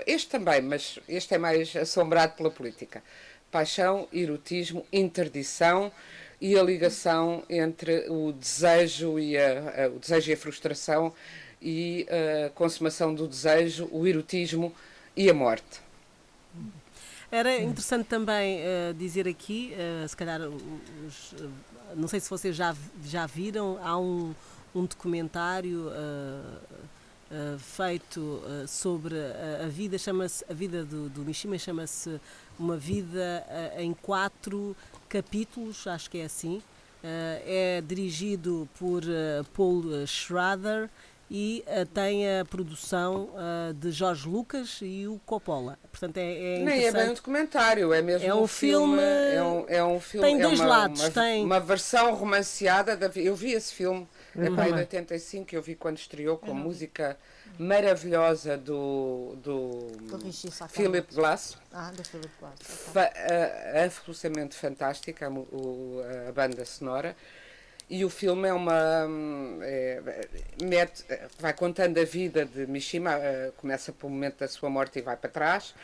[0.07, 3.03] este também, mas este é mais assombrado pela política.
[3.51, 5.91] Paixão, erotismo, interdição,
[6.41, 11.13] e a ligação entre o desejo e a, a, o desejo e a frustração
[11.61, 14.73] e a consumação do desejo, o erotismo
[15.15, 15.79] e a morte.
[17.31, 21.49] Era interessante também uh, dizer aqui, uh, se calhar, os, uh,
[21.95, 22.75] não sei se vocês já,
[23.05, 24.33] já viram, há um,
[24.73, 25.91] um documentário
[27.59, 32.19] feito sobre a, a vida, chama-se, a vida do, do Mishima chama-se
[32.59, 33.45] Uma Vida
[33.77, 34.75] em Quatro
[35.11, 36.61] capítulos, acho que é assim.
[37.03, 40.89] Uh, é dirigido por uh, Paul Schrader
[41.29, 43.29] e uh, tem a produção
[43.75, 45.77] de Jorge Lucas e o Coppola.
[45.91, 48.97] Portanto, é, é Nem é bem um documentário, é mesmo é um, um filme.
[48.97, 50.27] filme é, um, é um filme.
[50.27, 51.01] Tem é dois uma, lados.
[51.01, 51.43] Uma, tem...
[51.43, 52.95] uma versão romanceada.
[52.95, 54.07] Da, eu vi esse filme.
[54.37, 57.17] É pai de 85, eu vi quando estreou com música
[57.59, 60.33] maravilhosa do, do, do
[60.69, 61.57] Philip Glass.
[61.71, 62.53] Ah, do Philip Glass.
[62.61, 67.15] Fa, uh, absolutamente fantástica a, o, a, banda sonora.
[67.89, 69.05] E o filme é uma.
[69.61, 70.27] É,
[70.63, 71.03] mete,
[71.37, 75.17] vai contando a vida de Mishima, uh, começa pelo momento da sua morte e vai
[75.17, 75.75] para trás,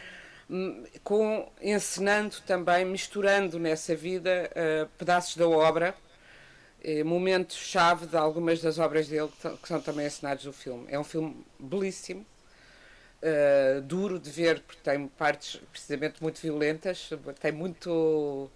[0.50, 5.94] um, com, encenando também, misturando nessa vida uh, pedaços da obra
[6.88, 9.30] eh, momentos-chave de algumas das obras dele
[9.62, 10.86] que são também assinados no filme.
[10.88, 12.26] É um filme belíssimo,
[13.22, 17.10] uh, duro de ver, porque tem partes precisamente muito violentas,
[17.42, 18.50] tem muito.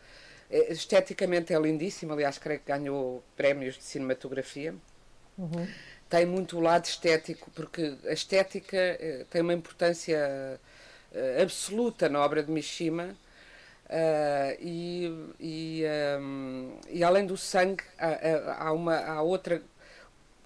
[0.49, 4.73] Eh, esteticamente é lindíssimo, aliás, creio que ganhou prémios de cinematografia.
[5.37, 5.67] Uhum.
[6.09, 8.97] Tem muito o lado estético, porque a estética
[9.29, 10.59] tem uma importância
[11.41, 13.15] absoluta na obra de Mishima
[13.91, 15.83] Uh, e, e,
[16.17, 19.61] um, e, além do sangue, há, há, uma, há outra,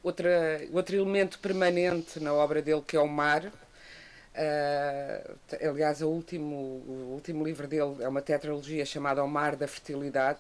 [0.01, 3.45] outra, outro elemento permanente na obra dele que é o mar.
[3.45, 5.38] Uh,
[5.69, 10.39] aliás, o último, o último livro dele é uma tetralogia chamada O Mar da Fertilidade.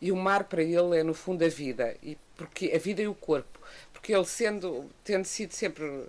[0.00, 3.06] E o mar para ele é no fundo a vida, e porque a vida e
[3.06, 3.60] o corpo.
[3.92, 6.06] Porque ele sendo, tendo sido sempre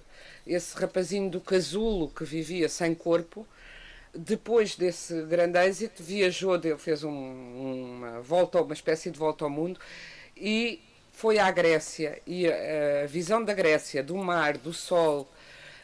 [0.47, 3.45] esse rapazinho do casulo que vivia sem corpo,
[4.13, 9.79] depois desse grande êxito, viajou, fez um, uma volta, uma espécie de volta ao mundo
[10.35, 12.21] e foi à Grécia.
[12.25, 15.31] E a, a visão da Grécia, do mar, do sol,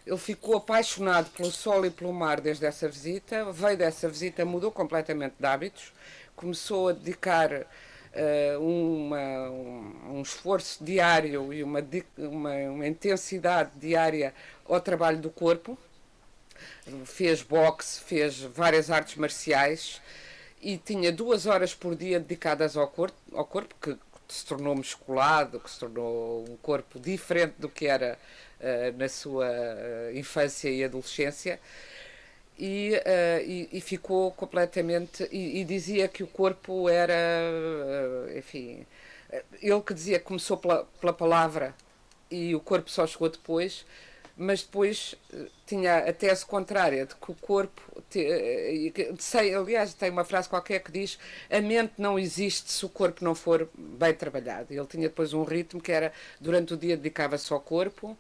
[0.06, 3.52] ele ficou apaixonado pelo sol e pelo mar desde essa visita.
[3.52, 5.94] Veio dessa visita, mudou completamente de hábitos,
[6.36, 11.80] começou a dedicar uh, uma, um, um, esforço diário e uma,
[12.18, 14.34] uma, uma intensidade diária
[14.66, 15.78] ao trabalho do corpo
[17.06, 20.02] fez boxe, fez várias artes marciais
[20.62, 25.60] e tinha duas horas por dia dedicadas ao corpo, ao corpo que se tornou musculado,
[25.60, 28.18] que se tornou um corpo diferente do que era
[28.60, 31.60] uh, na sua uh, infância e adolescência.
[32.60, 35.28] E, uh, e, e, ficou completamente.
[35.32, 37.16] E, e, dizia que o corpo era.
[38.36, 38.86] enfim.
[39.62, 41.76] Ele que dizia que começou pela, pela palavra
[42.32, 43.86] e o corpo só chegou depois,
[44.38, 47.82] mas depois eh, tinha a tese contrária de que o corpo
[48.16, 51.18] eh, sei, aliás tem uma frase qualquer que diz
[51.50, 54.72] a mente não existe se o corpo não for bem trabalhado.
[54.72, 58.18] Ele tinha depois um ritmo que era durante o dia dedicava-se ao corpo.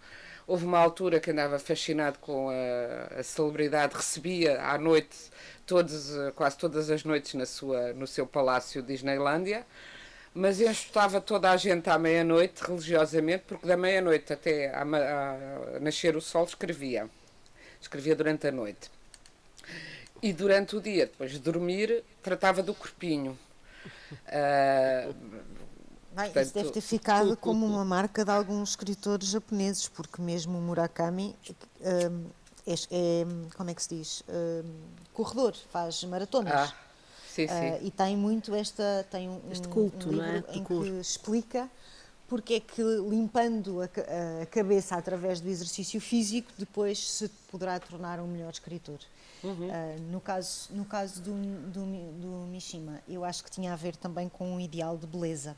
[0.47, 5.15] Houve uma altura que andava fascinado com a, a celebridade recebia à noite
[5.65, 9.65] todos, quase todas as noites na sua, no seu palácio Disneylândia
[10.33, 16.15] mas estava toda a gente à meia-noite, religiosamente, porque da meia-noite até a, a, nascer
[16.15, 17.09] o sol escrevia.
[17.81, 18.91] Escrevia durante a noite.
[20.21, 23.37] E durante o dia, depois de dormir, tratava do corpinho.
[24.27, 25.13] Uh,
[26.11, 30.57] Bem, portanto, isso deve ter ficado como uma marca de alguns escritores japoneses, porque mesmo
[30.57, 31.35] o Murakami
[31.81, 32.25] um,
[32.65, 33.25] é, é,
[33.55, 34.23] como é que se diz?
[34.27, 34.63] Um,
[35.13, 36.53] corredor, faz maratonas.
[36.53, 36.73] Ah,
[37.37, 37.53] Sim, sim.
[37.53, 39.05] Uh, e tem muito esta.
[39.11, 40.57] Tem um, este culto, um livro é?
[40.57, 41.69] em que explica
[42.27, 48.19] porque é que limpando a, a, cabeça através do exercício físico depois se poderá tornar
[48.19, 48.99] um melhor escritor.
[49.43, 49.69] Uhum.
[49.69, 51.31] Uh, no caso, no caso do,
[51.71, 51.85] do,
[52.19, 55.55] do Mishima, eu acho que tinha a ver também com um ideal de beleza.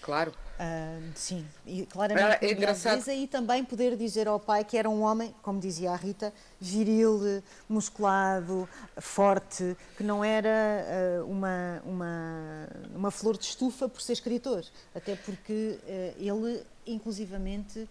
[0.00, 0.32] Claro.
[0.54, 3.08] Uh, sim, e claramente é engraçado.
[3.10, 7.42] e também poder dizer ao pai que era um homem, como dizia a Rita, viril,
[7.68, 8.68] musculado,
[8.98, 10.84] forte, que não era
[11.20, 14.64] uh, uma, uma, uma flor de estufa por ser escritor,
[14.94, 17.88] até porque uh, ele, inclusivamente,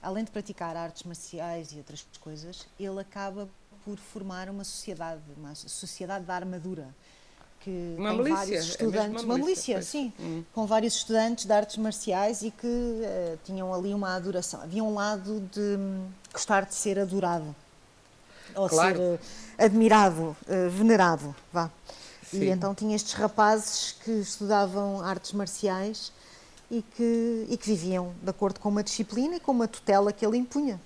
[0.00, 3.48] além de praticar artes marciais e outras coisas, ele acaba
[3.84, 6.94] por formar uma sociedade, uma sociedade da armadura
[7.64, 10.44] que uma tem milícia, vários é estudantes, uma milícia, sim, hum.
[10.52, 14.60] com vários estudantes de artes marciais e que uh, tinham ali uma adoração.
[14.60, 17.56] Havia um lado de um, gostar de ser adorado
[18.54, 18.96] ou claro.
[18.96, 19.18] ser uh,
[19.58, 21.70] admirado, uh, venerado, vá.
[22.30, 22.42] Sim.
[22.42, 26.12] E então tinha estes rapazes que estudavam artes marciais
[26.70, 30.24] e que, e que viviam de acordo com uma disciplina e com uma tutela que
[30.24, 30.78] ele impunha.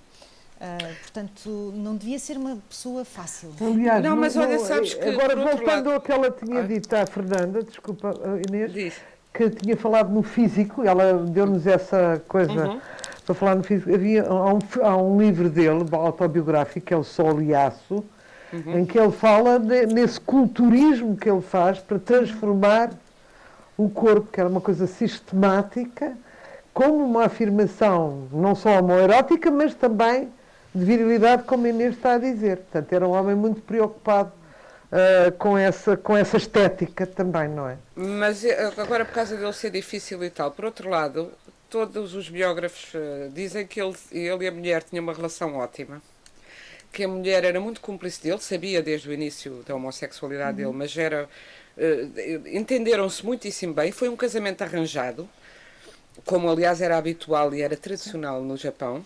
[0.58, 3.52] Uh, portanto, não devia ser uma pessoa fácil.
[3.60, 5.08] Aliás, não, mas olha, sabes que.
[5.08, 5.92] Agora, voltando lado...
[5.92, 8.12] ao que ela tinha dito à Fernanda, desculpa,
[8.48, 8.94] Inês, Diz.
[9.32, 12.80] que tinha falado no físico, ela deu-nos essa coisa uhum.
[13.24, 13.94] para falar no físico.
[13.94, 18.04] Havia, há, um, há um livro dele, autobiográfico, que é o Sol e Aço,
[18.52, 18.80] uhum.
[18.80, 22.90] em que ele fala de, nesse culturismo que ele faz para transformar
[23.76, 26.18] o corpo, que era uma coisa sistemática,
[26.74, 30.36] como uma afirmação não só homoerótica, mas também
[30.78, 32.58] de virilidade, como a Inês está a dizer.
[32.58, 34.32] Portanto, era um homem muito preocupado
[34.92, 37.76] uh, com, essa, com essa estética também, não é?
[37.94, 41.32] Mas eh, agora, por causa dele ser difícil e tal, por outro lado,
[41.68, 46.00] todos os biógrafos uh, dizem que ele, ele e a mulher tinham uma relação ótima.
[46.92, 50.70] Que a mulher era muito cúmplice dele, sabia desde o início da homossexualidade uhum.
[50.70, 51.28] dele, mas era.
[51.76, 53.92] Uh, entenderam-se muitíssimo bem.
[53.92, 55.28] Foi um casamento arranjado,
[56.24, 59.04] como aliás era habitual e era tradicional no Japão.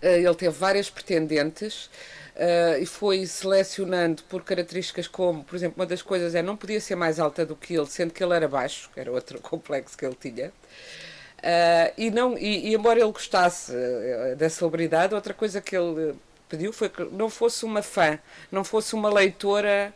[0.00, 1.90] Eh, ele teve várias pretendentes.
[2.34, 6.80] Uh, e foi selecionando por características como, por exemplo, uma das coisas é não podia
[6.80, 9.98] ser mais alta do que ele, sendo que ele era baixo, que era outro complexo
[9.98, 10.48] que ele tinha.
[10.48, 16.14] Uh, e, não, e, e, embora ele gostasse uh, da celebridade, outra coisa que ele
[16.48, 18.18] pediu foi que não fosse uma fã,
[18.50, 19.92] não fosse uma leitora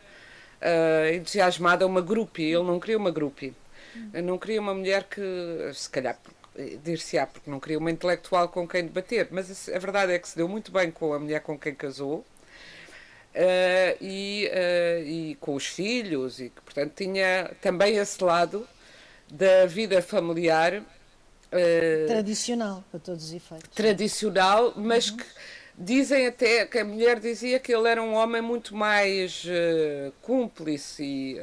[1.13, 2.51] entusiasmada, uma groupie.
[2.51, 3.53] Ele não queria uma groupie.
[4.23, 5.21] Não queria uma mulher que,
[5.73, 6.17] se calhar
[6.83, 10.35] dir-se-á, porque não queria uma intelectual com quem debater, mas a verdade é que se
[10.35, 12.25] deu muito bem com a mulher com quem casou.
[13.35, 18.67] Uh, e, uh, e com os filhos, e que, portanto, tinha também esse lado
[19.31, 20.73] da vida familiar.
[20.73, 23.69] Uh, tradicional, para todos os efeitos.
[23.75, 25.17] Tradicional, mas uhum.
[25.17, 25.25] que
[25.77, 29.45] dizem até que a mulher dizia que ele era um homem muito mais
[30.23, 31.39] cúmplice e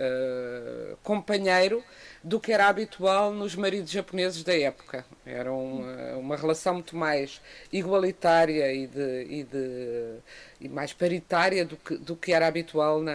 [1.05, 1.85] companheiro
[2.25, 5.05] do que era habitual nos maridos japoneses da época.
[5.27, 7.39] Era uma, uma relação muito mais
[7.71, 10.15] igualitária e, de, e, de,
[10.59, 13.13] e mais paritária do que, do que era habitual na,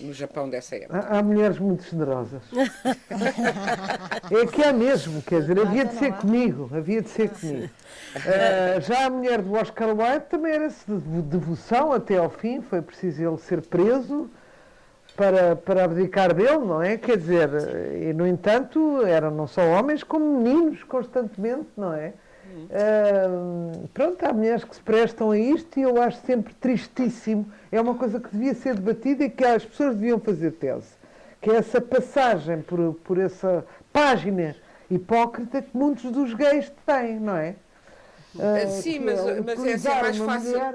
[0.00, 0.98] no Japão dessa época.
[0.98, 2.42] Há, há mulheres muito generosas.
[2.52, 7.70] é que é mesmo, quer dizer, havia de ser comigo, havia de ser comigo.
[8.16, 12.82] Uh, já a mulher do Oscar Wilde também era-se de devoção até ao fim, foi
[12.82, 14.28] preciso ele ser preso
[15.20, 16.96] para, para abdicar dele, não é?
[16.96, 17.50] Quer dizer,
[18.00, 22.14] e no entanto eram não só homens como meninos constantemente, não é?
[22.70, 27.52] Uh, pronto, há mulheres que se prestam a isto e eu acho sempre tristíssimo.
[27.70, 30.88] É uma coisa que devia ser debatida e que as pessoas deviam fazer tese.
[31.38, 34.56] Que é essa passagem por, por essa página
[34.90, 37.56] hipócrita que muitos dos gays têm, não é?
[38.34, 40.50] Uh, Sim, mas, é, mas é assim mais fácil.
[40.50, 40.74] Mulher,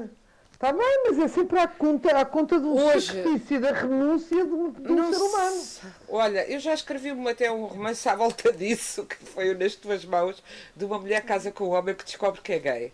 [0.55, 4.69] Está bem, mas é sempre à conta, à conta do Hoje, sacrifício, da renúncia do,
[4.69, 5.63] do ser humano.
[6.07, 10.41] Olha, eu já escrevi até um romance à volta disso, que foi Nas Tuas Mãos,
[10.73, 12.93] de uma mulher casa com um homem que descobre que é gay.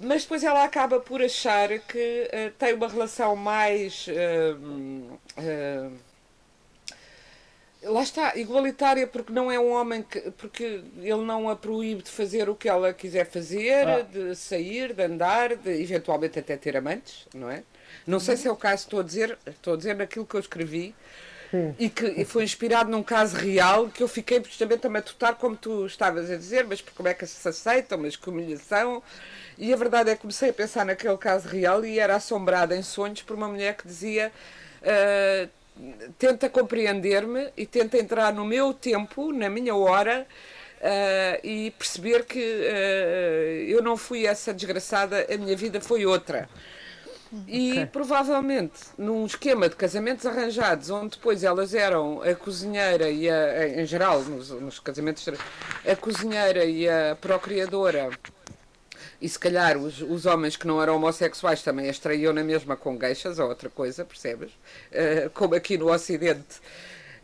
[0.00, 4.06] Mas depois ela acaba por achar que uh, tem uma relação mais.
[4.08, 5.92] Uh, uh,
[7.84, 10.20] lá está, igualitária porque não é um homem que.
[10.32, 14.02] porque ele não a proíbe de fazer o que ela quiser fazer, ah.
[14.02, 17.62] de sair, de andar, de eventualmente até ter amantes, não é?
[18.06, 20.40] Não sei se é o caso, estou a dizer, estou a dizer naquilo que eu
[20.40, 20.94] escrevi.
[21.78, 25.56] E que e foi inspirado num caso real que eu fiquei justamente a matutar, como
[25.56, 29.00] tu estavas a dizer, mas como é que se aceitam, mas que humilhação.
[29.56, 32.82] E a verdade é que comecei a pensar naquele caso real e era assombrada em
[32.82, 34.32] sonhos por uma mulher que dizia.
[34.82, 35.48] Uh,
[36.18, 40.26] tenta compreender-me e tenta entrar no meu tempo, na minha hora,
[40.80, 46.48] uh, e perceber que uh, eu não fui essa desgraçada, a minha vida foi outra.
[47.48, 47.86] E Ok.
[47.86, 53.84] provavelmente num esquema de casamentos arranjados, onde depois elas eram a cozinheira e a, em
[53.84, 55.26] geral, nos, nos casamentos,
[55.84, 58.10] a cozinheira e a procriadora,
[59.24, 62.76] e se calhar os, os homens que não eram homossexuais também as traíam na mesma
[62.76, 64.50] com gueixas ou outra coisa, percebes?
[64.92, 66.60] Eh, como aqui no Ocidente,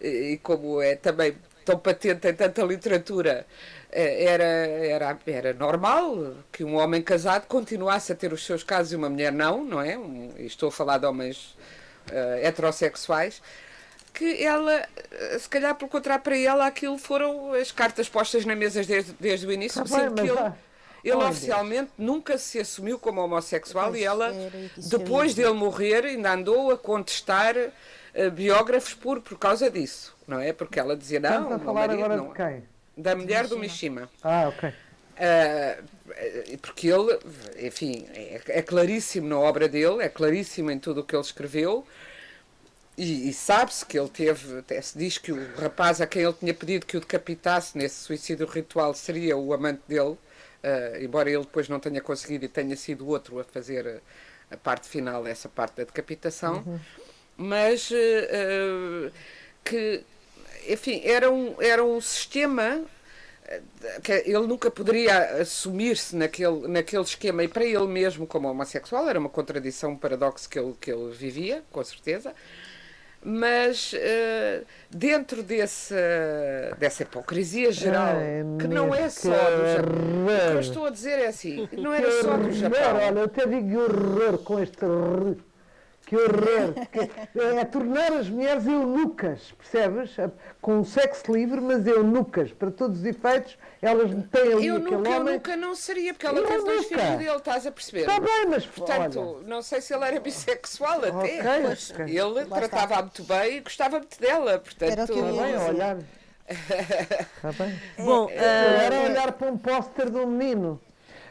[0.00, 3.46] e como é também tão patente em tanta literatura,
[3.92, 8.92] eh, era, era, era normal que um homem casado continuasse a ter os seus casos
[8.92, 9.98] e uma mulher não, não é?
[9.98, 11.56] Um- estou a falar de homens
[12.10, 13.42] eh, heterossexuais.
[14.12, 14.88] Que ela,
[15.38, 19.46] se calhar pelo contrário, para ela aquilo foram as cartas postas na mesa desde, desde
[19.46, 20.52] o início, Tá bem, sendo que ele,
[21.04, 21.28] ele Olha.
[21.28, 24.32] oficialmente nunca se assumiu como homossexual e ela,
[24.76, 27.54] depois dele morrer, ainda andou a contestar
[28.14, 30.52] eh, biógrafos por, por causa disso, não é?
[30.52, 32.64] Porque ela dizia, não, Estamos a falar marido agora não de quem?
[32.96, 34.08] da mulher do Mishima.
[34.22, 34.72] Ah, ok.
[35.18, 35.78] Ah,
[36.62, 37.18] porque ele,
[37.66, 41.86] enfim, é, é claríssimo na obra dele, é claríssimo em tudo o que ele escreveu.
[42.96, 46.34] E, e sabe-se que ele teve, até se diz que o rapaz a quem ele
[46.34, 50.16] tinha pedido que o decapitasse nesse suicídio ritual seria o amante dele,
[50.62, 53.86] ah, embora ele depois não tenha conseguido e tenha sido outro a fazer
[54.50, 56.80] a, a parte final, essa parte da decapitação.
[57.36, 59.10] Mas eh, eh,
[59.64, 60.02] que,
[60.68, 62.84] enfim, era um, era um sistema
[64.04, 69.18] que ele nunca poderia assumir-se naquele, naquele esquema e para ele mesmo como homossexual era
[69.18, 72.32] uma contradição, um paradoxo que ele, que ele vivia, com certeza
[73.22, 75.94] mas eh, dentro desse,
[76.78, 80.90] dessa hipocrisia geral Ai, que não é só do Japão o que eu estou a
[80.90, 84.78] dizer é assim não era só do Japão Olha, eu até digo horror com este.
[86.10, 86.74] Que horror.
[86.90, 90.16] Que é tornar as mulheres eunucas, percebes?
[90.60, 92.52] Com um sexo livre, mas eunucas.
[92.52, 95.34] Para todos os efeitos, elas têm ali eu aquele nunca, eu homem.
[95.34, 98.46] nunca não seria porque ela Eu teve dois filhos dele, estás a perceber Está bem,
[98.48, 99.46] mas Portanto, olha.
[99.46, 101.10] não sei se ele era bissexual até.
[101.12, 102.04] Ok, Pois, ok.
[102.06, 102.56] Ele está.
[102.56, 104.58] tratava muito bem e gostava muito dela.
[104.58, 105.96] Portanto, Era o que eu Está ia bem, olhar.
[106.50, 107.80] Está bem.
[107.98, 110.80] Bom, ah, Era olhar para um póster de um menino.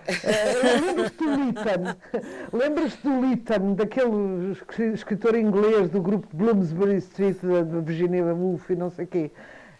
[0.07, 1.95] Lembras-te do Lytton?
[2.53, 8.75] Lembras-te do Lytton, daquele escri- escritor inglês do grupo Bloomsbury Street, da Virginia Woolf e
[8.75, 9.31] não sei o quê,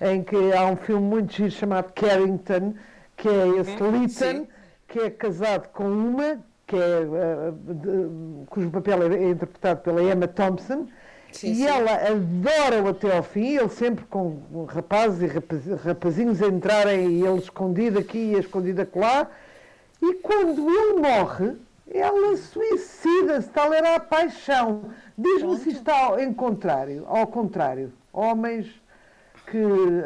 [0.02, 2.74] em que há um filme muito giro chamado Carrington,
[3.18, 4.48] que é esse Lytton, sim.
[4.88, 10.28] que é casado com uma, que é, eh, de- cujo papel é interpretado pela Emma
[10.28, 10.88] Thompson,
[11.32, 11.66] Sim, e sim.
[11.68, 17.26] ela adora-o até ao fim, ele sempre com rapazes e rapaz- rapazinhos a entrarem, e
[17.26, 19.28] ele escondido aqui e escondido acolá.
[20.02, 21.54] E quando ele morre,
[21.92, 24.84] ela suicida-se, tal era a paixão.
[25.18, 27.92] Diz-me se está ao, em contrário, ao contrário.
[28.14, 28.68] Homens
[29.48, 29.58] que,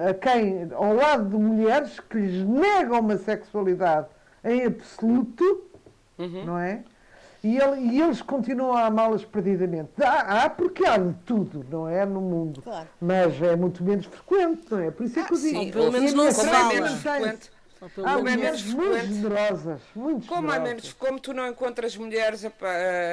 [0.10, 4.08] a quem, ao lado de mulheres que lhes negam uma sexualidade
[4.44, 5.64] em absoluto,
[6.18, 6.84] não é?
[7.44, 9.90] E, ele- e eles continuam a amá-las perdidamente.
[10.02, 12.06] Há, há porque há de tudo, não é?
[12.06, 12.62] No mundo.
[12.62, 12.88] Claro.
[13.02, 14.90] Mas é muito menos frequente, não é?
[14.92, 15.60] Por isso é que eu digo.
[15.60, 16.88] Sim, pelo menos não se fala.
[18.04, 20.64] Há menos mulheres muito generosas, muito Como, generosas.
[20.64, 22.52] menos, como tu não encontras mulheres a,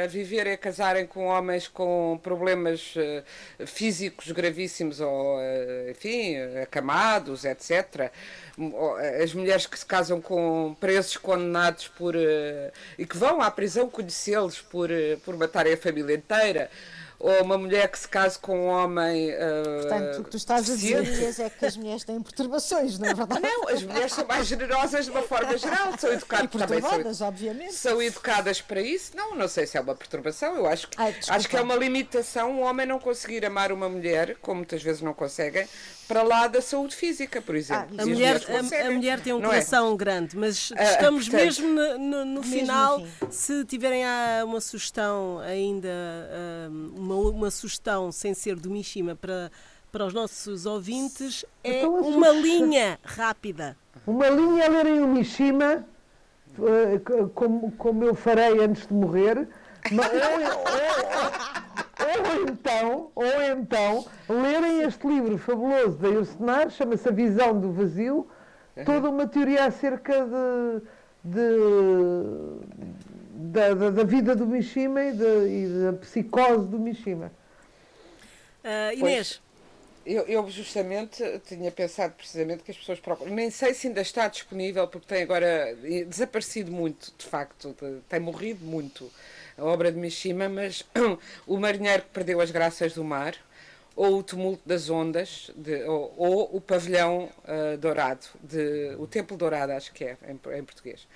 [0.05, 3.25] a viver e a casarem com homens com problemas eh,
[3.67, 8.11] físicos gravíssimos ou, eh, enfim, acamados, etc.
[8.59, 13.51] Eh, As mulheres que se casam com presos condenados por, eh, e que vão à
[13.51, 14.89] prisão conhecê-los por,
[15.25, 16.71] por matarem a família inteira.
[17.21, 19.31] Ou uma mulher que se casa com um homem.
[19.31, 21.43] eh, Portanto, o que tu estás a dizer deficiente.
[21.43, 23.43] É que as mulheres têm perturbações, não é verdade?
[23.43, 26.81] Não, as mulheres são mais generosas de uma forma geral, são educadas também.
[27.15, 27.75] São, obviamente.
[27.75, 29.13] são educadas para isso?
[29.15, 30.57] Não, não sei se é uma perturbação.
[30.57, 33.89] Eu acho que, Ai, acho que é uma limitação um homem não conseguir amar uma
[33.89, 35.69] mulher, como muitas vezes não conseguem,
[36.11, 37.87] para lá da saúde física, por exemplo.
[37.97, 39.49] Ah, A mulher, a- a, mulher tem um não é?
[39.51, 42.99] coração grande, mas Ah, estamos portanto- mesmo no, no- Mesmo final.
[42.99, 49.15] no Se tiverem ah, uma sugestão ainda, ah, uma, uma sugestão sem ser do Mishima
[49.15, 49.53] para,
[49.93, 53.77] para os nossos ouvintes, é Então, uma sugestão- linha rápida.
[54.05, 55.87] Uma linha a lerem o Mishima,
[57.05, 59.47] co- como, como eu farei antes de morrer,
[59.93, 60.41] ma- ou,
[62.07, 67.73] ou- ou então, ou então, lerem este livro fabuloso da Ursenar, chama-se A Visão do
[67.73, 68.29] Vazio,
[68.85, 70.83] toda uma teoria acerca de,
[71.25, 72.61] de-
[73.53, 77.31] da, da- da vida do Mishima e, de- e da psicose do Mishima.
[78.65, 79.41] Ah, Inês,
[80.07, 83.33] Eu, eu justamente tinha pensado precisamente que as pessoas procuram.
[83.35, 88.01] Nem sei se ainda está disponível, porque tem agora eh, desaparecido muito, de facto, de-
[88.09, 89.11] tem morrido muito
[89.61, 90.85] a obra de Mishima, mas
[91.47, 93.35] O Marinheiro que Perdeu as Graças do Mar,
[93.97, 99.37] ou O Tumulto das Ondas, de- ou, ou O Pavilhão ah, Dourado, de, O Templo
[99.37, 101.07] Dourado, acho que é, em, em português.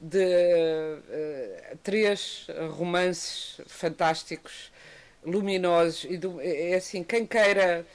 [0.00, 4.72] de uh, três romances fantásticos,
[5.24, 7.86] luminosos, e do, é assim, quem queira.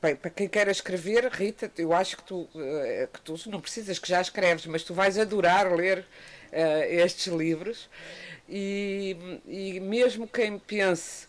[0.00, 2.48] Bem, para quem queira escrever, Rita, eu acho que tu,
[3.12, 7.88] que tu não precisas que já escreves, mas tu vais adorar ler uh, estes livros.
[8.50, 11.26] E, e mesmo quem pense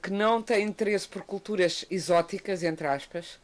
[0.00, 3.40] que não tem interesse por culturas exóticas, entre aspas,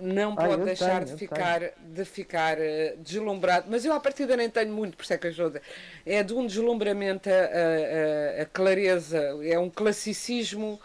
[0.00, 3.66] não ah, pode deixar tenho, de, ficar, de ficar uh, deslumbrado.
[3.68, 5.60] Mas eu, à partida, nem tenho muito, por isso é que ajuda.
[6.06, 10.80] É de um deslumbramento a, a, a clareza, é um classicismo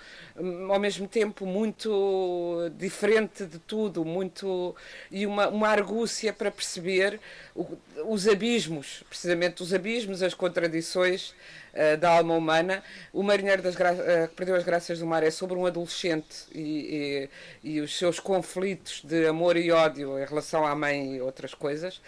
[0.69, 4.75] ao mesmo tempo muito diferente de tudo, muito
[5.11, 7.19] e uma, uma argúcia para perceber
[7.55, 7.65] o,
[8.05, 11.31] os abismos, precisamente os abismos, as contradições
[11.73, 12.83] uh, da alma humana.
[13.11, 17.29] O Marinheiro das uh, que Perdeu as Graças do Mar é sobre um adolescente e,
[17.63, 21.55] e, e, os seus conflitos de amor e ódio em relação à mãe e outras
[21.55, 21.99] coisas,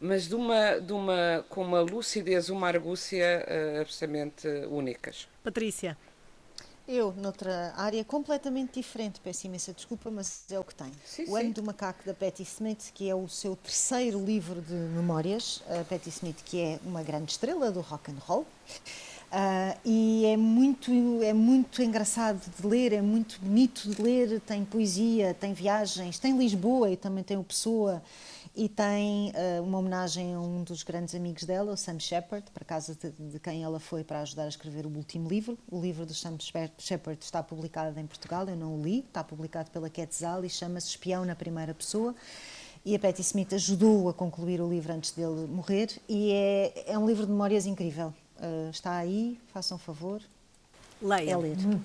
[0.00, 5.28] mas de uma, de uma, com uma lucidez, uma argúcia uh, absolutamente únicas.
[5.42, 5.96] Patrícia.
[6.92, 10.92] Eu, noutra área completamente diferente, peço imensa desculpa, mas é o que tem.
[11.06, 11.36] Sim, o sim.
[11.38, 15.62] Ano do Macaco da Patti Smith, que é o seu terceiro livro de memórias.
[15.70, 18.42] A Patti Smith, que é uma grande estrela do rock and roll.
[18.42, 24.38] Uh, e é muito, é muito engraçado de ler, é muito bonito de ler.
[24.40, 28.02] Tem poesia, tem viagens, tem Lisboa e também tem o Pessoa.
[28.54, 32.64] E tem uh, uma homenagem a um dos grandes amigos dela, o Sam Shepard, para
[32.64, 35.58] casa de, de, quem ela foi para ajudar a escrever o último livro.
[35.70, 36.36] O livro do Sam
[36.78, 40.88] Shepard está publicado em Portugal, eu não o li, está publicado pela Quetzal e chama-se
[40.88, 42.14] Espião na Primeira Pessoa
[42.84, 46.98] e a Patti Smith ajudou a concluir o livro antes dele morrer e é, é
[46.98, 48.12] um livro de memórias incrível.
[48.38, 50.20] Uh, está aí, façam favor.
[51.00, 51.30] Leia.
[51.30, 51.56] É ler.
[51.58, 51.80] Hum.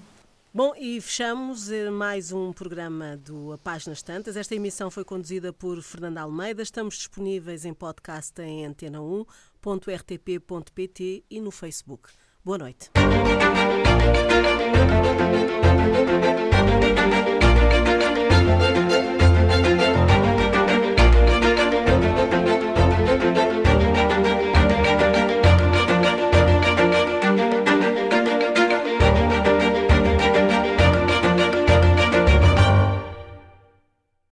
[0.58, 4.36] Bom, e fechamos eh, mais um programa do A Páginas Tantas.
[4.36, 6.64] Esta emissão foi conduzida por Fernanda Almeida.
[6.64, 12.10] Estamos disponíveis em podcast em antena1.rtp.pt e no Facebook.
[12.44, 12.90] Boa noite.